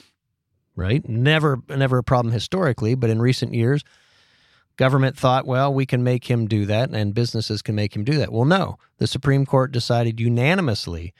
[0.76, 1.08] Right?
[1.08, 3.84] Never, never a problem historically, but in recent years,
[4.76, 8.18] government thought, well, we can make him do that and businesses can make him do
[8.18, 8.32] that.
[8.32, 8.76] Well, no.
[8.98, 11.14] The Supreme Court decided unanimously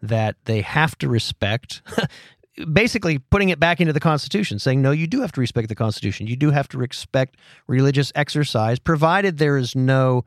[0.00, 1.82] that they have to respect,
[2.72, 5.74] basically putting it back into the Constitution, saying, no, you do have to respect the
[5.74, 6.26] Constitution.
[6.26, 7.36] You do have to respect
[7.66, 10.24] religious exercise, provided there is no,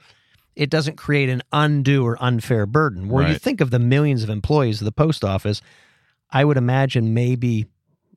[0.55, 3.09] it doesn't create an undue or unfair burden.
[3.09, 5.61] Where you think of the millions of employees of the post office,
[6.31, 7.67] I would imagine maybe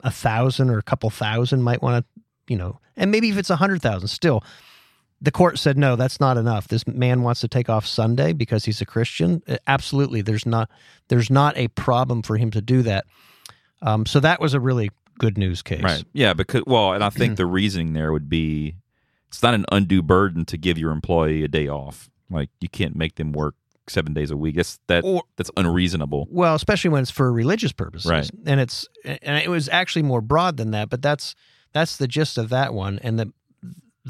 [0.03, 3.49] a thousand or a couple thousand might want to, you know, and maybe if it's
[3.49, 4.43] a hundred thousand, still,
[5.21, 6.67] the court said no, that's not enough.
[6.67, 9.41] This man wants to take off Sunday because he's a Christian.
[9.47, 10.69] Uh, Absolutely, there's not
[11.07, 13.05] there's not a problem for him to do that.
[13.81, 15.81] Um, so that was a really good news case.
[15.83, 16.03] right.
[16.13, 18.75] Yeah, because well, and I think the reasoning there would be
[19.29, 22.09] it's not an undue burden to give your employee a day off.
[22.29, 23.55] Like you can't make them work
[23.87, 24.55] seven days a week.
[24.57, 26.27] That's that Or that's unreasonable.
[26.29, 28.29] well, especially when it's for religious purposes, Right.
[28.45, 31.35] And it's and it was actually more broad than that, but that's
[31.73, 32.99] that's the gist of that one.
[33.03, 33.31] And the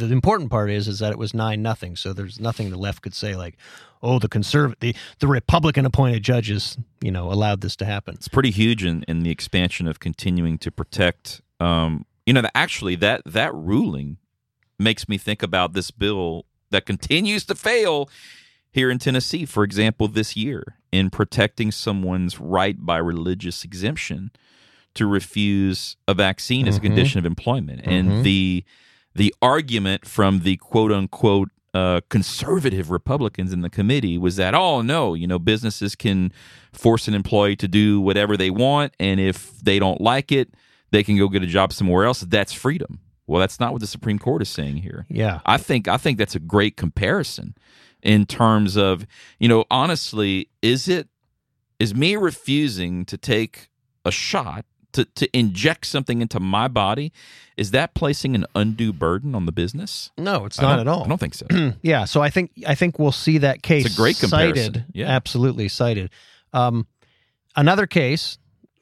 [0.05, 1.95] the important part is is that it was nine nothing.
[1.95, 3.57] So there's nothing the left could say like,
[4.03, 8.15] oh, the conservative, the, the Republican appointed judges, you know, allowed this to happen.
[8.15, 11.41] It's pretty huge in, in the expansion of continuing to protect.
[11.60, 14.17] Um, you know, actually that that ruling
[14.77, 18.10] makes me think about this bill that continues to fail
[18.71, 24.29] here in Tennessee, for example, this year in protecting someone's right by religious exemption
[24.93, 26.83] to refuse a vaccine as a Mhm.
[26.83, 27.88] condition of employment, Mhm.
[27.91, 28.63] and the
[29.17, 34.82] the argument from the quote unquote uh, conservative Republicans in the committee was that oh
[34.82, 36.32] no, you know businesses can
[36.71, 40.53] force an employee to do whatever they want, and if they don't like it,
[40.91, 42.21] they can go get a job somewhere else.
[42.21, 42.99] That's freedom.
[43.25, 45.06] Well, that's not what the Supreme Court is saying here.
[45.10, 45.41] Yeah.
[45.45, 47.56] I think I think that's a great comparison
[48.03, 49.06] in terms of
[49.39, 51.10] you know honestly is it
[51.80, 53.69] is me refusing to take
[54.06, 57.12] a shot to to inject something into my body
[57.58, 60.12] is that placing an undue burden on the business?
[60.17, 61.04] No, it's not at all.
[61.04, 61.47] I don't think so.
[61.82, 64.73] yeah, so I think I think we'll see that case It's a great comparison.
[64.73, 64.86] cited.
[64.93, 65.08] Yeah.
[65.08, 66.12] Absolutely cited.
[66.54, 66.88] Um,
[67.56, 68.38] another case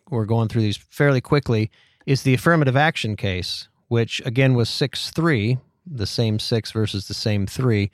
[0.10, 1.72] we're going through these fairly quickly
[2.06, 7.13] is the affirmative action case, which again was six three, the same six versus the
[7.13, 7.91] same three.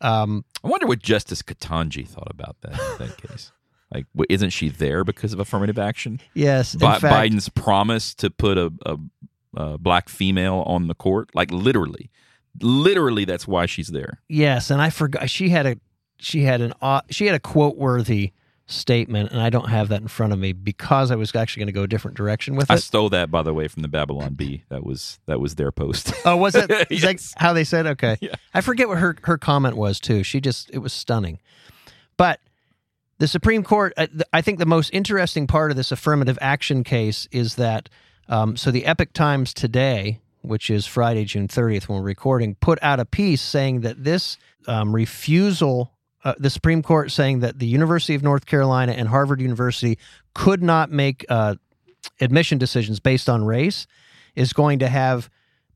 [0.00, 3.52] Um, I wonder what Justice Ketanji thought about that that case.
[3.92, 6.20] Like, isn't she there because of affirmative action?
[6.34, 8.96] yes, in Bi- fact, Biden's promise to put a, a,
[9.56, 12.10] a black female on the court, like literally,
[12.60, 14.20] literally, that's why she's there.
[14.28, 15.76] yes, and I forgot she had a
[16.18, 16.72] she had an
[17.10, 18.32] she had a quote worthy
[18.66, 21.66] statement, and I don't have that in front of me because I was actually going
[21.68, 22.74] to go a different direction with it.
[22.74, 24.62] I stole that by the way from the Babylon Bee.
[24.68, 26.12] That was that was their post.
[26.24, 26.70] Oh, was it?
[26.90, 27.34] Yes.
[27.36, 27.86] how they said?
[27.86, 28.16] Okay.
[28.20, 28.34] Yeah.
[28.54, 30.22] I forget what her her comment was too.
[30.22, 31.40] She just it was stunning.
[32.16, 32.38] But
[33.20, 37.28] the Supreme Court, uh, I think the most interesting part of this affirmative action case
[37.30, 37.90] is that
[38.28, 42.78] um, so the Epoch Times today, which is Friday, June 30th, when we're recording, put
[42.80, 45.92] out a piece saying that this um, refusal,
[46.24, 49.98] uh, the Supreme Court saying that the University of North Carolina and Harvard University
[50.34, 51.56] could not make uh,
[52.22, 53.86] admission decisions based on race,
[54.34, 55.28] is going to have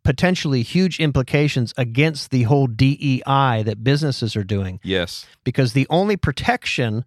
[0.02, 5.26] potentially huge implications against the whole DEI that businesses are doing yes.
[5.44, 7.04] because the only protection,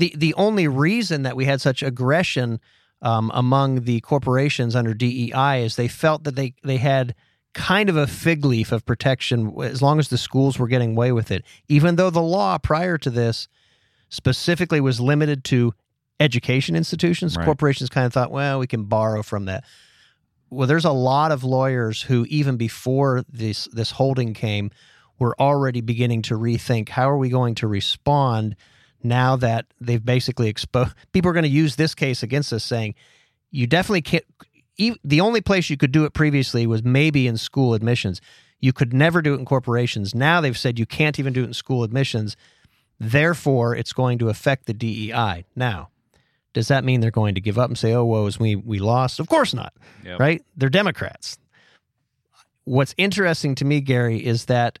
[0.00, 2.58] the the only reason that we had such aggression
[3.02, 7.14] um, among the corporations under DEI is they felt that they they had
[7.52, 11.12] kind of a fig leaf of protection as long as the schools were getting away
[11.12, 13.46] with it, even though the law prior to this
[14.08, 15.72] specifically was limited to
[16.18, 17.36] education institutions.
[17.36, 17.44] Right.
[17.44, 19.64] Corporations kind of thought, well, we can borrow from that.
[20.48, 24.70] Well, there's a lot of lawyers who, even before this this holding came,
[25.18, 28.56] were already beginning to rethink how are we going to respond
[29.02, 30.92] now that they've basically exposed.
[31.12, 32.94] People are going to use this case against us, saying
[33.50, 34.24] you definitely can't.
[34.76, 38.20] e- The only place you could do it previously was maybe in school admissions.
[38.60, 40.14] You could never do it in corporations.
[40.14, 42.36] Now they've said you can't even do it in school admissions.
[42.98, 45.46] Therefore, it's going to affect the DEI.
[45.56, 45.88] Now,
[46.52, 49.18] does that mean they're going to give up and say, "Oh, woes, we we lost"?
[49.20, 49.72] Of course not
[50.04, 50.20] Yep.
[50.20, 50.44] right?
[50.56, 51.38] They're Democrats.
[52.64, 54.78] What's interesting to me, Gary, is that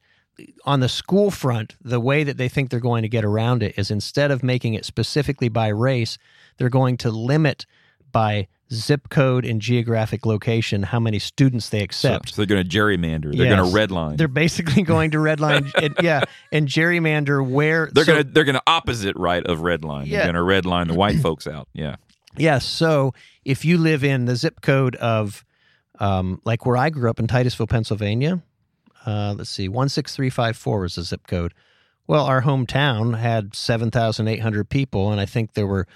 [0.64, 3.74] on the school front, the way that they think they're going to get around it
[3.78, 6.18] is instead of making it specifically by race,
[6.58, 7.66] they're going to limit
[8.12, 12.28] by zip code and geographic location how many students they accept.
[12.30, 13.34] so they're going to gerrymander.
[13.36, 13.56] They're Yes.
[13.56, 14.16] going to redline.
[14.16, 16.22] They're basically going to redline, and, yeah,
[16.52, 20.06] and gerrymander where They're so- gonna they're gonna opposite right of redline.
[20.06, 20.24] Yeah.
[20.24, 21.68] They're gonna redline the white folks out.
[21.72, 21.96] Yeah.
[22.36, 22.64] Yes.
[22.64, 23.12] So
[23.44, 25.44] if you live in the zip code of,
[25.98, 28.40] um, like where I grew up in Titusville, Pennsylvania,
[29.06, 31.54] uh, let's see, 16354 was the zip code.
[32.06, 35.86] Well, our hometown had 7,800 people, and I think there were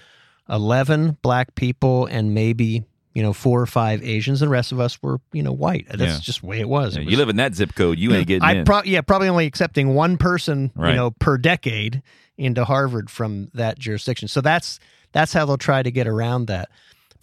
[0.49, 4.79] 11 black people and maybe, you know, four or five Asians, and the rest of
[4.79, 5.87] us were, you know, white.
[5.89, 6.19] That's Yeah.
[6.21, 6.95] just the way it was.
[6.95, 8.65] Yeah, It you live in that zip code, you ain't getting I in.
[8.65, 10.91] pro- yeah, probably only accepting one person, Right.
[10.91, 12.01] you know, per decade
[12.37, 14.27] into Harvard from that jurisdiction.
[14.27, 14.79] So that's
[15.13, 16.69] that's how they'll try to get around that.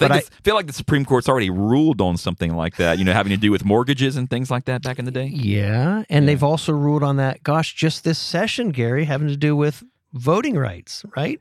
[0.00, 2.98] I But I, feel like the Supreme Court's already ruled on something like that.
[2.98, 5.26] You know, having to do with mortgages and things like that back in the day.
[5.26, 7.42] yeah, and they've also ruled on that.
[7.42, 11.40] Gosh, just this session, Gary, having to do with voting rights, right?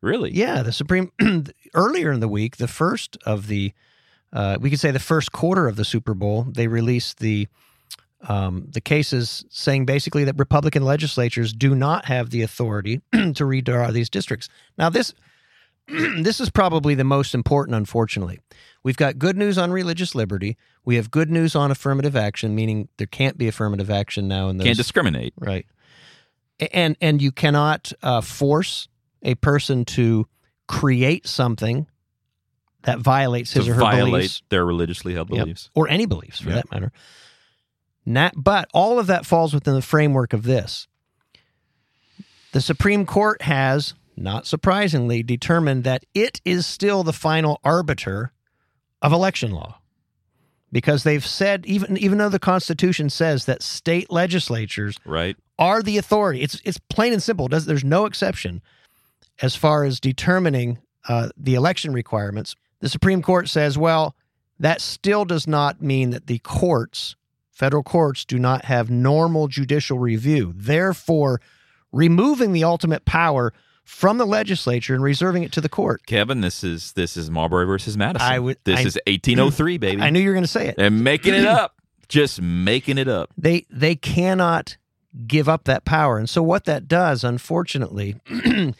[0.00, 0.30] Really?
[0.32, 1.10] Yeah, the Supreme
[1.74, 3.72] earlier in the week, the first of the,
[4.32, 7.48] uh, we could say the first quarter of the Super Bowl, they released the
[8.28, 13.92] um, the cases saying basically that Republican legislatures do not have the authority to redraw
[13.92, 14.48] these districts.
[14.78, 15.14] Now this
[16.22, 18.40] this is probably the most important, unfortunately.
[18.82, 20.56] We've got good news on religious liberty.
[20.84, 24.56] We have good news on affirmative action, meaning there can't be affirmative action now in
[24.58, 25.34] those Can't discriminate.
[25.38, 25.66] Right.
[26.72, 28.88] And and you cannot uh, force
[29.22, 30.26] a person to
[30.68, 31.86] create something
[32.82, 35.38] that violates his or her violate beliefs their religiously held Yep.
[35.40, 35.70] beliefs.
[35.74, 36.56] or any beliefs for Yep.
[36.64, 36.92] that matter.
[38.08, 40.86] Not, but all of that falls within the framework of this.
[42.52, 48.32] The Supreme Court has, not surprisingly, determined that it is still the final arbiter
[49.02, 49.80] of election law.
[50.72, 55.36] Because they've said, even even though the Constitution says that state legislatures Right.
[55.58, 56.42] are the authority.
[56.42, 57.46] It's it's plain and simple.
[57.48, 58.62] Does there's no exception
[59.40, 62.56] as far as determining uh, the election requirements.
[62.80, 64.16] The Supreme Court says, well,
[64.58, 67.14] that still does not mean that the courts,
[67.52, 70.52] federal courts, do not have normal judicial review.
[70.56, 71.40] Therefore,
[71.92, 73.52] removing the ultimate power
[73.86, 76.04] from the legislature and reserving it to the court.
[76.06, 78.28] Kevin, this is this is Marbury versus Madison.
[78.30, 80.02] I would- this I- is 1803, baby.
[80.02, 80.74] I knew you were going to say it.
[80.76, 81.72] and making it up.
[82.08, 83.30] Just making it up.
[83.38, 84.76] they they cannot
[85.26, 88.14] give up that power and so what that does unfortunately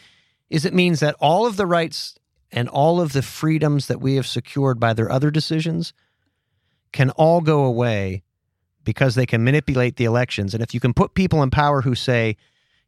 [0.51, 2.15] is it means that all of the rights
[2.53, 5.93] and all of the freedoms that we have secured by their other decisions
[6.93, 8.23] can all go away
[8.85, 11.95] because they can manipulate the elections and if you can put people in power who
[11.95, 12.37] say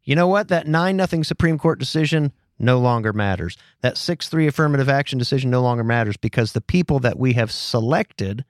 [0.09, 4.89] you know what that 9 nothing supreme court decision no longer matters that 6-3 affirmative
[4.89, 8.43] action decision no longer matters because the people that we have selected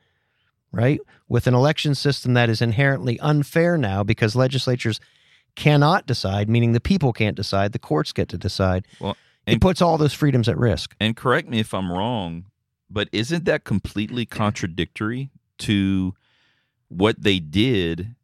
[0.72, 1.00] right?
[1.28, 5.00] With an election system that is inherently unfair now because legislatures
[5.56, 8.88] cannot decide, meaning the people can't decide, the courts get to decide.
[9.00, 10.96] Well, it puts all those freedoms at risk.
[11.00, 12.46] And correct me if I'm wrong,
[12.90, 16.14] but isn't that completely contradictory to
[16.88, 18.16] what they did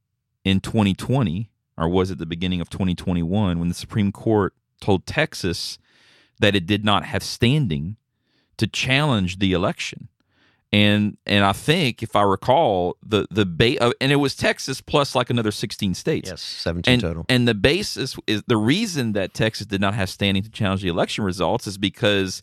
[0.43, 5.77] in 2020, or was it the beginning of 2021 when the Supreme Court told Texas
[6.39, 7.95] that it did not have standing
[8.57, 10.09] to challenge the election.
[10.71, 14.81] And and I think if I recall the the ba- uh, and it was Texas
[14.81, 16.29] plus like another 16 states.
[16.29, 17.25] Yes, 17 And, total.
[17.29, 20.89] and the basis is the reason that Texas did not have standing to challenge the
[20.89, 22.41] election results is because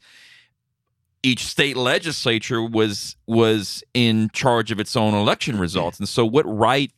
[1.22, 5.98] each state legislature was was in charge of its own election results.
[5.98, 6.90] And so what right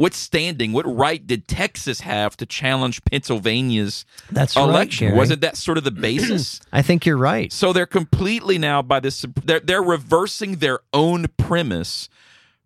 [0.00, 5.08] what standing, what right did Texas have to challenge Pennsylvania's That's right, election?
[5.08, 5.18] Gary.
[5.18, 6.60] Wasn't that sort of the basis?
[6.72, 7.52] I think you're right.
[7.52, 12.08] So they're completely now by this they're they're reversing their own premise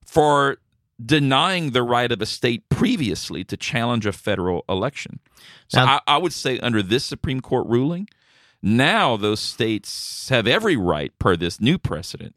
[0.04, 0.58] for
[1.04, 5.18] denying the right of a state previously to challenge a federal election.
[5.66, 8.08] So Now- I, I would say under this Supreme Court ruling,
[8.62, 12.36] now those states have every right per this new precedent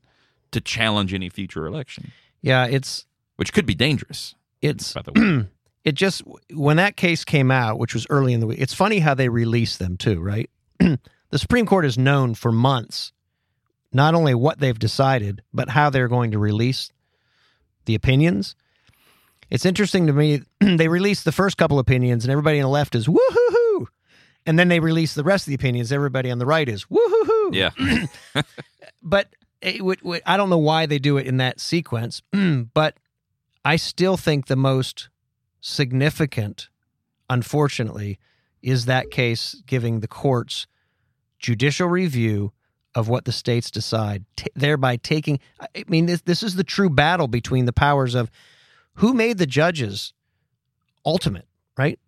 [0.51, 4.33] to challenge any future election, Yeah, it's which could be dangerous.
[4.61, 5.45] It's By the way,
[5.83, 8.59] it just when that case came out, which was early in the week.
[8.59, 10.49] It's funny how they release them too, right?
[10.79, 10.99] the
[11.37, 13.11] Supreme Court is known for months
[13.93, 16.91] not only what they've decided, but how they're going to release
[17.85, 18.53] the opinions.
[19.49, 20.41] It's interesting to me.
[20.59, 23.85] they release the first couple opinions, and everybody on the left is woohoo,
[24.45, 25.91] and then they release the rest of the opinions.
[25.91, 27.53] Everybody on the right is woohoo.
[27.53, 27.71] yeah,
[29.01, 29.29] but
[29.61, 32.21] it would, would- I don't know why they do it in that sequence,
[32.73, 32.97] but
[33.68, 35.09] I still think the most
[35.59, 36.70] significant,
[37.30, 38.18] unfortunately,
[38.61, 40.68] is that case giving the courts
[41.38, 42.53] judicial review
[42.95, 45.41] of what the states decide, t- thereby taking.
[45.59, 48.32] I mean, this, this is the true battle between the powers of
[48.93, 50.13] who made the judges
[51.05, 51.99] ultimate, right?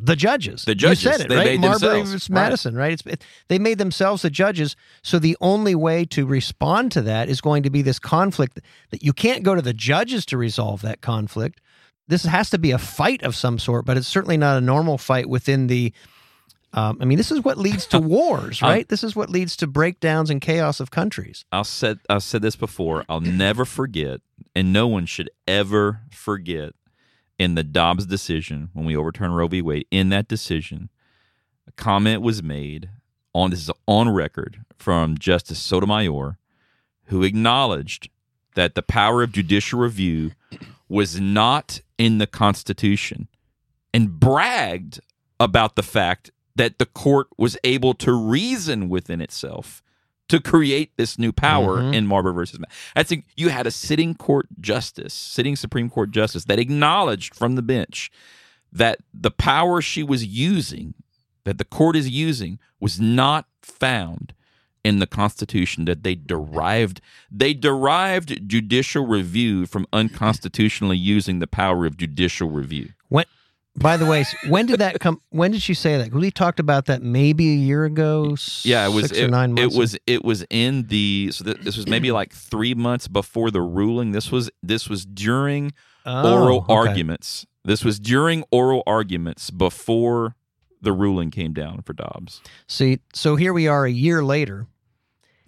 [0.00, 0.64] The judges.
[0.64, 1.02] The judges.
[1.04, 1.44] You said it, They right?
[1.46, 2.12] made Marbury themselves.
[2.12, 2.42] versus Right.
[2.42, 2.92] Madison, right?
[2.92, 4.76] It's, it, they made themselves the judges.
[5.02, 9.02] So the only way to respond to that is going to be this conflict that
[9.02, 11.60] you can't go to the judges to resolve that conflict.
[12.06, 14.98] This has to be a fight of some sort, but it's certainly not a normal
[14.98, 15.92] fight within the.
[16.74, 18.88] Um, I mean, this is what leads to wars, Um, right?
[18.88, 21.44] this is what leads to breakdowns and chaos of countries.
[21.50, 23.04] I'll said I've said this before.
[23.08, 24.20] I'll never forget,
[24.54, 26.72] and no one should ever forget.
[27.38, 29.62] In the Dobbs decision, when we overturned Roe v.
[29.62, 30.90] Wade, in that decision,
[31.66, 32.90] a comment was made
[33.32, 36.38] on this is on record from Justice Sotomayor,
[37.04, 38.08] who acknowledged
[38.54, 40.32] that the power of judicial review
[40.88, 43.28] was not in the Constitution,
[43.94, 45.00] and bragged
[45.38, 49.82] about the fact that the court was able to reason within itself
[50.28, 51.94] to create this new power Mhm.
[51.94, 52.58] in Marbury versus.
[52.60, 57.34] Ma- That's a, you had a sitting court justice, sitting Supreme Court justice that acknowledged
[57.34, 58.10] from the bench
[58.72, 60.94] that the power she was using,
[61.44, 64.34] that the court is using, was not found
[64.84, 65.86] in the Constitution.
[65.86, 67.00] That they derived
[67.30, 72.90] they derived judicial review from unconstitutionally using the power of judicial review.
[73.78, 75.20] By the way, when did that come?
[75.30, 76.12] When did she say that?
[76.12, 78.36] We talked about that maybe a year ago.
[78.62, 79.74] Yeah, it was six it, or nine months.
[79.74, 83.50] It was it was in the so th- this was maybe like three months before
[83.50, 84.12] the ruling.
[84.12, 85.72] This was this was during
[86.06, 86.72] Oh, oral okay.
[86.72, 87.46] arguments.
[87.64, 90.36] This was during oral arguments before
[90.80, 92.40] the ruling came down for Dobbs.
[92.66, 94.66] See, so here we are a year later.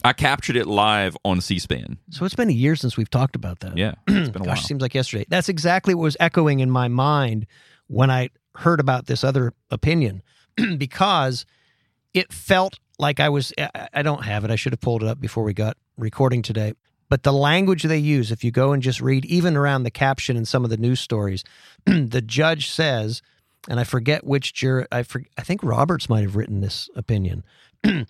[0.05, 1.99] I captured it live on C-SPAN.
[2.11, 3.76] So it's been a year since we've talked about that.
[3.76, 4.57] Yeah, it's been a Gosh, while.
[4.57, 5.24] seems like yesterday.
[5.28, 7.47] That's exactly what was echoing in my mind
[7.91, 10.22] when I heard about this other opinion
[10.78, 11.45] because
[12.14, 13.53] it felt like I was.
[13.59, 14.51] I- don't have it.
[14.51, 16.74] I should have pulled it up before we got recording today.
[17.09, 20.36] But the language they use, if you go and just read, even around the caption
[20.36, 21.43] in some of the news stories,
[21.84, 23.20] the judge says,
[23.68, 24.86] and I forget which juror.
[24.93, 27.43] I for, I think Roberts might have written this opinion.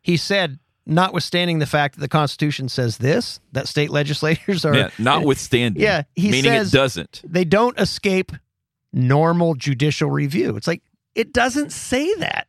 [0.00, 4.90] he said, notwithstanding the fact that the Constitution says this, that state legislators are yeah,
[4.98, 5.82] notwithstanding.
[5.82, 7.22] Yeah, he meaning says- it doesn't.
[7.26, 8.30] they don't escape
[8.94, 10.56] normal judicial review.
[10.56, 10.82] It's like
[11.14, 12.46] it doesn't say that.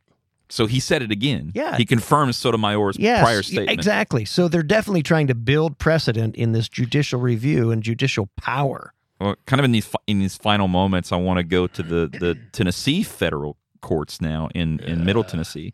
[0.47, 1.51] So he said it again.
[1.55, 1.75] Yeah.
[1.75, 3.71] he confirms Sotomayor's Yes, prior statement.
[3.71, 4.25] exactly.
[4.25, 8.93] So they're definitely trying to build precedent in this judicial review and judicial power.
[9.19, 12.07] Well, kind of in these in these final moments, I want to go to the
[12.07, 15.73] the Tennessee federal courts now in in Middle Tennessee.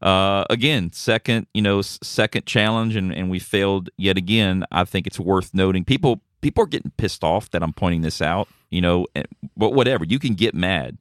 [0.00, 4.64] Uh, again, second you know second challenge, and and we failed yet again.
[4.70, 5.84] I think it's worth noting.
[5.84, 8.48] People people are getting pissed off that I'm pointing this out.
[8.70, 9.26] You know, and,
[9.56, 10.04] but whatever.
[10.04, 10.98] You can get mad,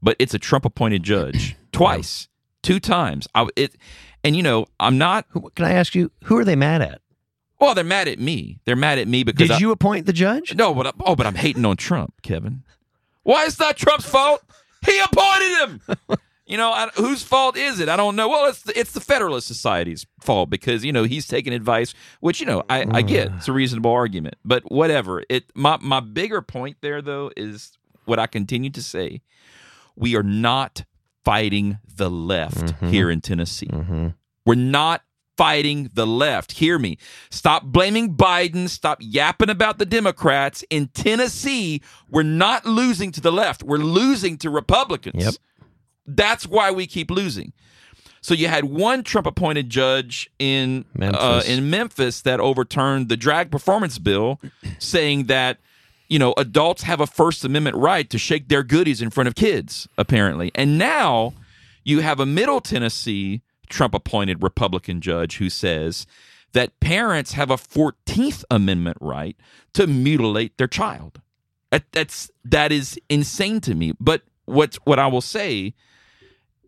[0.00, 2.28] but it's a Trump appointed judge twice,
[2.62, 3.26] two times.
[3.34, 3.76] I it.
[4.22, 5.26] And you know, I'm not.
[5.54, 7.00] Can I ask you, who are they mad at?
[7.58, 8.58] Well, they're mad at me.
[8.64, 10.54] They're mad at me because Did I, you appoint the judge?
[10.54, 12.62] no, but I, oh, but I'm hating on Trump, Kevin.
[13.22, 14.42] Why is that Trump's fault?
[14.86, 16.18] He appointed him.
[16.50, 17.88] You know, I, whose fault is it?
[17.88, 18.28] I don't know.
[18.28, 22.40] Well, it's the, it's the Federalist Society's fault because you know he's taking advice, which
[22.40, 23.30] you know I, I get.
[23.36, 25.22] It's a reasonable argument, but whatever.
[25.28, 29.22] It my my bigger point there though is what I continue to say:
[29.94, 30.84] we are not
[31.24, 32.88] fighting the left mm-hmm.
[32.88, 33.68] here in Tennessee.
[33.68, 34.08] Mm-hmm.
[34.44, 35.04] We're not
[35.36, 36.52] fighting the left.
[36.52, 36.98] Hear me.
[37.30, 38.68] Stop blaming Biden.
[38.68, 40.64] Stop yapping about the Democrats.
[40.68, 41.80] In Tennessee,
[42.10, 43.62] we're not losing to the left.
[43.62, 45.24] We're losing to Republicans.
[45.24, 45.34] Yep.
[46.16, 47.52] That's why we keep losing.
[48.22, 51.48] So you had one Trump appointed judge in uh, Memphis.
[51.48, 54.40] in Memphis that overturned the drag performance bill,
[54.78, 55.58] saying that
[56.08, 59.34] you know adults have a First Amendment right to shake their goodies in front of
[59.34, 60.50] kids, apparently.
[60.54, 61.32] And now
[61.84, 63.40] you have a Middle Tennessee
[63.70, 66.06] Trump appointed Republican judge who says
[66.52, 69.36] that parents have a 14th Amendment right
[69.74, 71.20] to mutilate their child.
[71.70, 73.92] That, that's that is insane to me.
[74.00, 75.74] But what what I will say,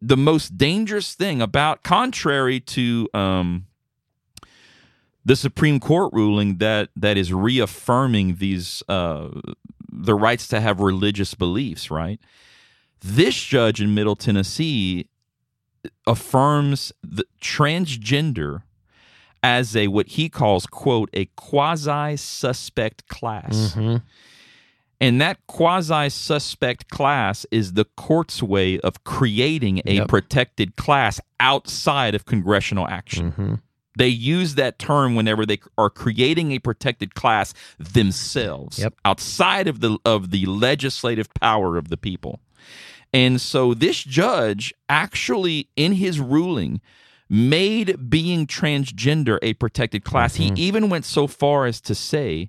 [0.05, 3.67] the most dangerous thing about, contrary to um,
[5.25, 9.29] the Supreme Court ruling that that is reaffirming these uh,
[9.91, 12.21] the rights to have religious beliefs, right?
[13.01, 15.09] This judge in Middle Tennessee
[16.07, 18.63] affirms the transgender
[19.43, 23.75] as a what he calls quote a quasi suspect class.
[23.77, 24.03] Mhm.
[25.03, 30.09] And that quasi suspect class is the court's way of creating a Yep.
[30.09, 33.33] protected class outside of congressional action.
[33.33, 33.61] Mhm.
[33.99, 38.95] They use that term whenever they are creating a protected class themselves Yep.
[39.05, 42.41] outside of the of the legislative power of the people.
[43.13, 46.81] And so this judge actually in his ruling
[47.29, 50.37] made being transgender a protected class.
[50.37, 52.49] He even went so far as to say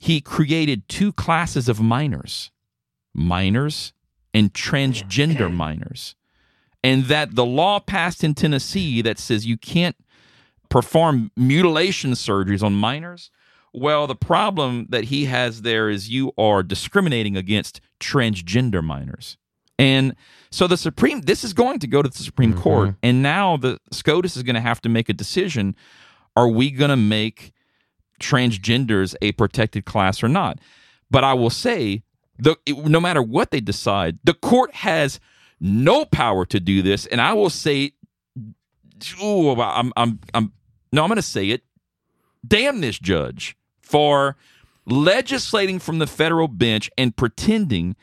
[0.00, 2.50] he created two classes of minors
[3.14, 3.92] minors
[4.32, 6.14] and transgender minors.
[6.82, 9.96] And that the law passed in Tennessee that says you can't
[10.70, 13.30] perform mutilation surgeries on minors.
[13.74, 19.36] Well, the problem that he has there is you are discriminating against transgender minors.
[19.78, 20.14] And
[20.50, 22.90] so the Supreme, this is going to go to the Supreme Court.
[22.90, 22.98] Mm-hmm.
[23.02, 25.74] And now the SCOTUS is going to have to make a decision.
[26.36, 27.52] Are we going to make
[28.20, 30.58] transgenders a protected class or not?
[31.10, 32.02] But I will say,
[32.38, 35.18] the, no matter what they decide, the court has
[35.60, 37.06] no power to do this.
[37.06, 37.92] And I will say,
[39.22, 40.52] ooh, I'm, I'm, I'm,
[40.92, 41.62] no, I'm going to say it.
[42.46, 44.36] Damn this judge for
[44.86, 47.96] legislating from the federal bench and pretending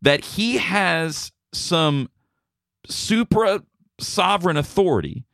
[0.00, 2.08] that he has some
[2.88, 3.62] supra
[3.98, 5.24] sovereign authority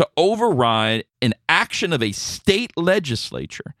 [0.00, 3.74] to override an action of a state legislature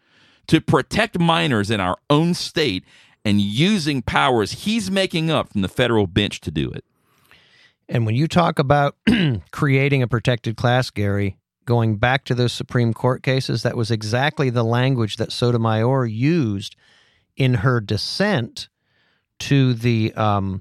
[0.46, 2.84] to protect minors in our own state
[3.24, 6.84] and using powers he's making up from the federal bench to do it.
[7.88, 8.96] And when you talk about
[9.50, 14.50] creating a protected class, Gary, going back to those Supreme Court cases, that was exactly
[14.50, 16.76] the language that Sotomayor used
[17.34, 18.68] in her dissent
[19.38, 20.60] to the um,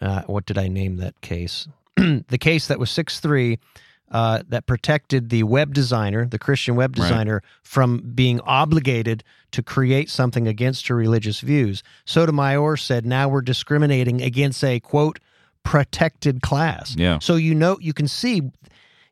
[0.00, 1.68] uh, what did I name that case?
[1.96, 3.60] the case that was six three.
[4.08, 7.08] Uh, that protected the web designer, the Christian web Right.
[7.08, 11.82] designer, from being obligated to create something against her religious views.
[12.04, 15.18] Sotomayor said, now we're discriminating against a quote
[15.64, 16.94] protected class.
[16.96, 17.18] Yeah.
[17.18, 18.42] So you know you can see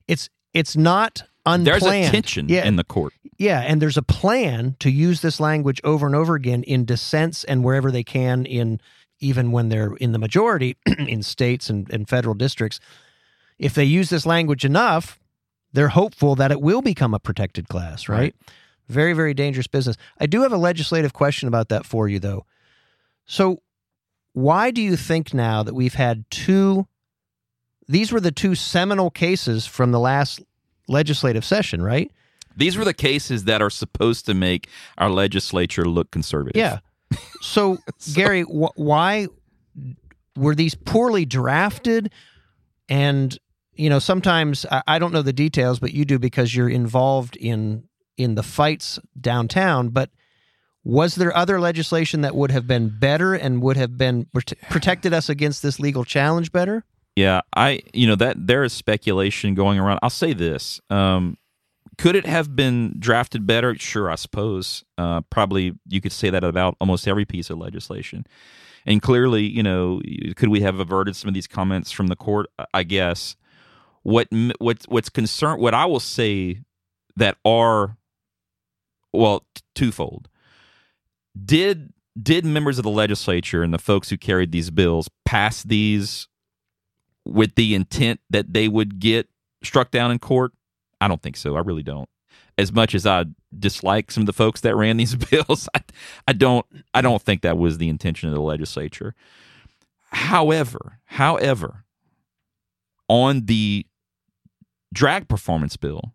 [0.06, 1.66] it's it's not unplanned.
[1.66, 3.12] There's a tension Yeah, in the court.
[3.36, 7.42] yeah, and there's a plan to use this language over and over again in dissents
[7.44, 8.80] and wherever they can in
[9.18, 12.78] even when they're in the majority in states and, and federal districts.
[13.64, 15.18] If they use this language enough,
[15.72, 18.18] they're hopeful that it will become a protected class, right?
[18.18, 18.34] Right.
[18.88, 19.96] Very, very dangerous business.
[20.20, 22.44] I do have a legislative question about that for you, though.
[23.24, 23.62] So,
[24.34, 26.86] why do you think now that we've had two?
[27.88, 30.42] These were the two seminal cases from the last
[30.86, 32.10] legislative session, right?
[32.54, 36.60] These were the cases that are supposed to make our legislature look conservative.
[36.60, 36.80] Yeah.
[37.40, 37.76] So,
[38.14, 39.28] Gary, wh- why
[40.36, 42.10] were these poorly drafted?
[42.88, 43.38] And
[43.76, 47.84] you know, sometimes I, don't know the details, but you do because you're involved in
[48.16, 49.88] in the fights downtown.
[49.88, 50.10] But
[50.84, 55.12] was there other legislation that would have been better and would have been prote- protected
[55.12, 56.84] us against this legal challenge better?
[57.16, 60.00] Yeah, I you know that there is speculation going around.
[60.02, 61.36] I'll say this: um,
[61.96, 63.74] could it have been drafted better?
[63.76, 64.84] Sure, I suppose.
[64.98, 68.26] Uh, probably you could say that about almost every piece of legislation.
[68.86, 70.02] And clearly, you know,
[70.36, 72.46] could we have averted some of these comments from the court?
[72.72, 73.36] I guess.
[74.04, 74.28] What
[74.58, 75.60] what what's concerned?
[75.60, 76.60] What I will say
[77.16, 77.96] that are
[79.12, 80.28] well t- twofold.
[81.42, 86.28] Did did members of the legislature and the folks who carried these bills pass these
[87.24, 89.28] with the intent that they would get
[89.62, 90.52] struck down in court?
[91.00, 91.56] I don't think so.
[91.56, 92.08] I really don't.
[92.56, 93.24] As much as I
[93.58, 95.80] dislike some of the folks that ran these bills, I,
[96.28, 96.66] I don't.
[96.92, 99.14] I don't think that was the intention of the legislature.
[100.10, 101.84] However, however,
[103.08, 103.86] on the
[104.94, 106.14] drag performance bill.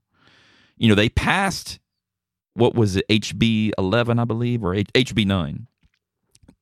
[0.77, 1.79] You know, they passed
[2.59, 5.67] what was it, HB 11, I believe, or H- HB 9.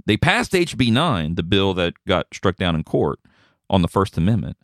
[0.06, 3.20] They passed HB 9, the bill that got struck down in court
[3.70, 4.58] on the First Amendment,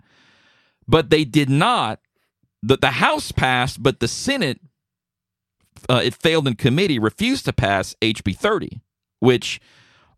[0.87, 1.99] but they did not.
[2.61, 4.61] The, the House passed, but the Senate,
[5.89, 8.81] uh, it failed in committee, refused to pass HB 30,
[9.19, 9.59] which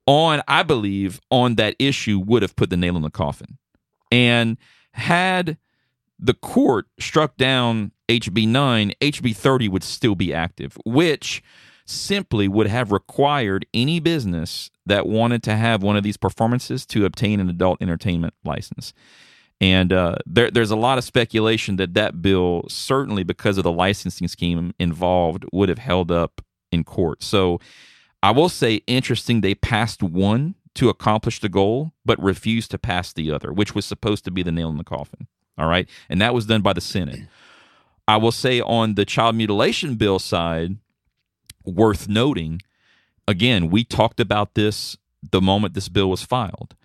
[0.05, 3.57] on, I believe, on that issue would have put the nail in the coffin.
[4.11, 4.57] And
[4.93, 5.57] had
[6.20, 11.43] the court struck down HB 9, HB 30 would still be active, which
[11.86, 17.05] simply would have required any business that wanted to have one of these performances to
[17.05, 18.93] obtain an adult entertainment license.
[19.61, 23.72] And uh, there, there's a lot of speculation that that bill, certainly because of the
[23.72, 26.41] licensing scheme involved, would have held up
[26.72, 27.24] in court.
[27.24, 27.59] So
[28.22, 33.13] I will say, interesting, they passed one to accomplish the goal, but refused to pass
[33.13, 35.28] the other, which was supposed to be the nail in the coffin.
[35.58, 35.88] All right.
[36.10, 37.22] And that was done by the Senate.
[38.08, 40.78] I will say on the child mutilation bill side,
[41.66, 42.62] worth noting,
[43.28, 44.97] again, we talked about this
[45.32, 46.76] the moment this bill was filed.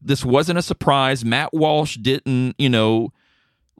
[0.00, 1.24] This wasn't a surprise.
[1.24, 3.12] Matt Walsh didn't, you know,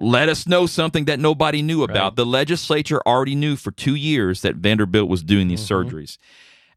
[0.01, 2.13] let us know something that nobody knew about.
[2.13, 2.17] Right.
[2.17, 5.89] The legislature already knew for two years that Vanderbilt was doing these mm-hmm.
[5.89, 6.19] surgeries.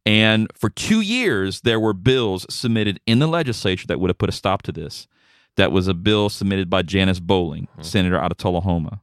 [0.06, 4.30] And for two years, there were bills submitted in the legislature that would have put
[4.30, 5.08] a stop to this.
[5.60, 9.02] That was a bill submitted by Janice Bowling, senator out of Tullahoma.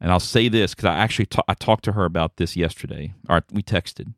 [0.00, 3.12] And I'll say this because I actually ta- I talked to her about this yesterday.
[3.28, 4.14] Or we texted.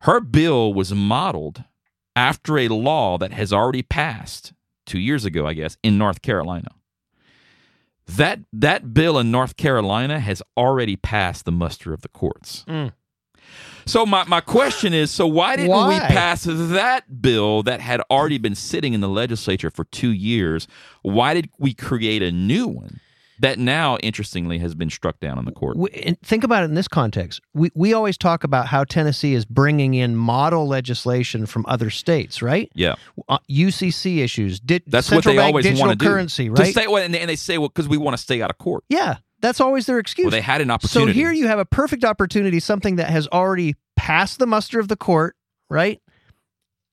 [0.00, 1.64] Her bill was modeled
[2.14, 4.52] after a law that has already passed
[4.84, 6.68] two years ago, I guess, in North Carolina.
[8.06, 12.66] That that bill in North Carolina has already passed the muster of the courts.
[12.68, 12.92] Mm.
[13.86, 18.36] So my, my question is, so why didn't we pass that bill that had already
[18.38, 20.68] been sitting in the legislature for two years?
[21.02, 23.00] Why did we create a new one
[23.40, 25.78] that now, interestingly, has been struck down in the court?
[25.78, 27.40] We, and think about it in this context.
[27.54, 32.42] We we always talk about how Tennessee is bringing in model legislation from other states,
[32.42, 32.70] right?
[32.74, 32.96] Yeah,
[33.28, 36.10] Uh, UCC issues, di- that's central what they bank always digital want to do.
[36.10, 36.74] currency, To right?
[36.74, 38.58] say, well, and, they, and they say, well, because we want to stay out of
[38.58, 38.84] court.
[38.90, 40.24] yeah, that's always their excuse.
[40.26, 41.12] Well, they had an opportunity.
[41.12, 44.88] so here you have a perfect opportunity, something that has already passed the muster of
[44.88, 45.36] the court,
[45.70, 46.00] right?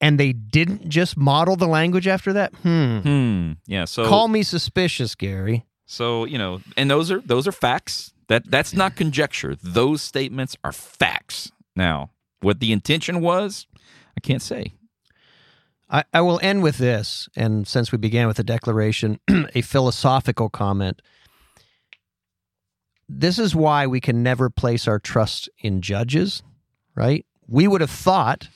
[0.01, 2.53] And they didn't just model the language after that.
[2.57, 2.99] Hmm.
[2.99, 3.51] Hmm.
[3.65, 3.85] Yeah.
[3.85, 5.65] So Call me suspicious, Gary.
[5.85, 8.13] So you know, and those are those are facts.
[8.27, 9.55] That that's not conjecture.
[9.61, 11.51] Those statements are facts.
[11.75, 12.09] Now,
[12.41, 13.67] what the intention was,
[14.17, 14.73] I can't say.
[15.89, 19.19] I, I will end with this, and since we began with the declaration,
[19.53, 21.01] a philosophical comment.
[23.07, 26.41] This is why we can never place our trust in judges,
[26.95, 27.25] right?
[27.47, 28.49] We would have thought,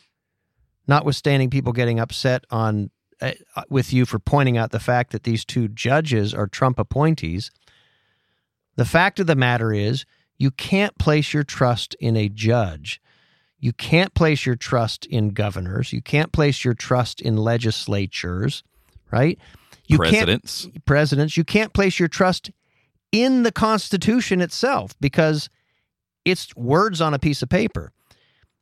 [0.87, 2.89] notwithstanding people getting upset on
[3.21, 3.33] uh,
[3.69, 7.51] with you for pointing out the fact that these two judges are Trump appointees.
[8.75, 10.05] The fact of the matter is,
[10.37, 13.01] you can't place your trust in a judge.
[13.59, 15.91] You can't place your trust in governors.
[15.91, 18.63] You can't place your trust in legislatures,
[19.11, 19.37] right?
[19.87, 20.63] You Presidents.
[20.65, 21.35] can't presidents.
[21.35, 22.51] You can't place your trust
[23.11, 25.49] in the Constitution itself because
[26.25, 27.91] it's words on a piece of paper.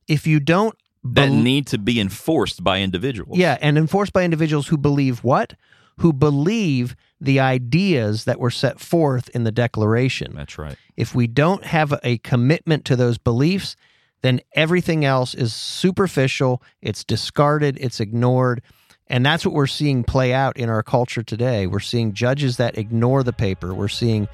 [0.07, 3.37] If you don't that need to be enforced by individuals.
[3.37, 5.53] yeah, and enforced by individuals who believe what?
[5.99, 10.33] Who believe the ideas that were set forth in the Declaration.
[10.35, 10.77] that's right.
[10.95, 13.75] If we don't have a commitment to those beliefs,
[14.21, 18.61] then everything else is superficial, it's discarded, it's ignored.
[19.09, 21.67] And that's what we're seeing play out in our culture today.
[21.67, 23.73] We're seeing judges that ignore the paper.
[23.73, 24.27] We're seeing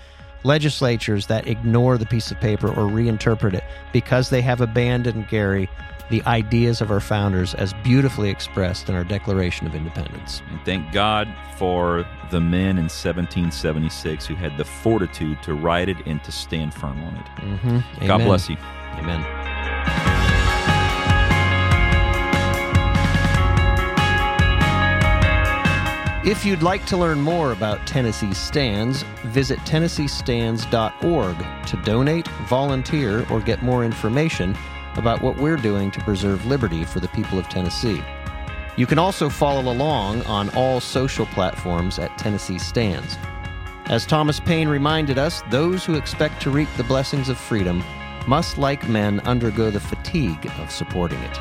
[0.44, 3.64] legislatures that ignore the piece of paper or reinterpret it
[3.94, 5.70] because they have abandoned, Gary,
[6.10, 10.42] the ideas of our founders as beautifully expressed in our Declaration of Independence.
[10.50, 15.98] And thank God for the men in 1776 who had the fortitude to write it
[16.06, 17.26] and to stand firm on it.
[17.38, 18.08] Mm-hmm.
[18.08, 18.58] God bless you.
[18.98, 20.33] Amen.
[26.26, 33.42] If you'd like to learn more about Tennessee Stands, visit TennesseeStands.org to donate, volunteer, or
[33.42, 34.56] get more information
[34.96, 38.02] about what we're doing to preserve liberty for the people of Tennessee.
[38.78, 43.18] You can also follow along on all social platforms at Tennessee Stands.
[43.88, 47.84] As Thomas Paine reminded us, those who expect to reap the blessings of freedom
[48.28, 51.38] must, like men, undergo the fatigue of supporting it.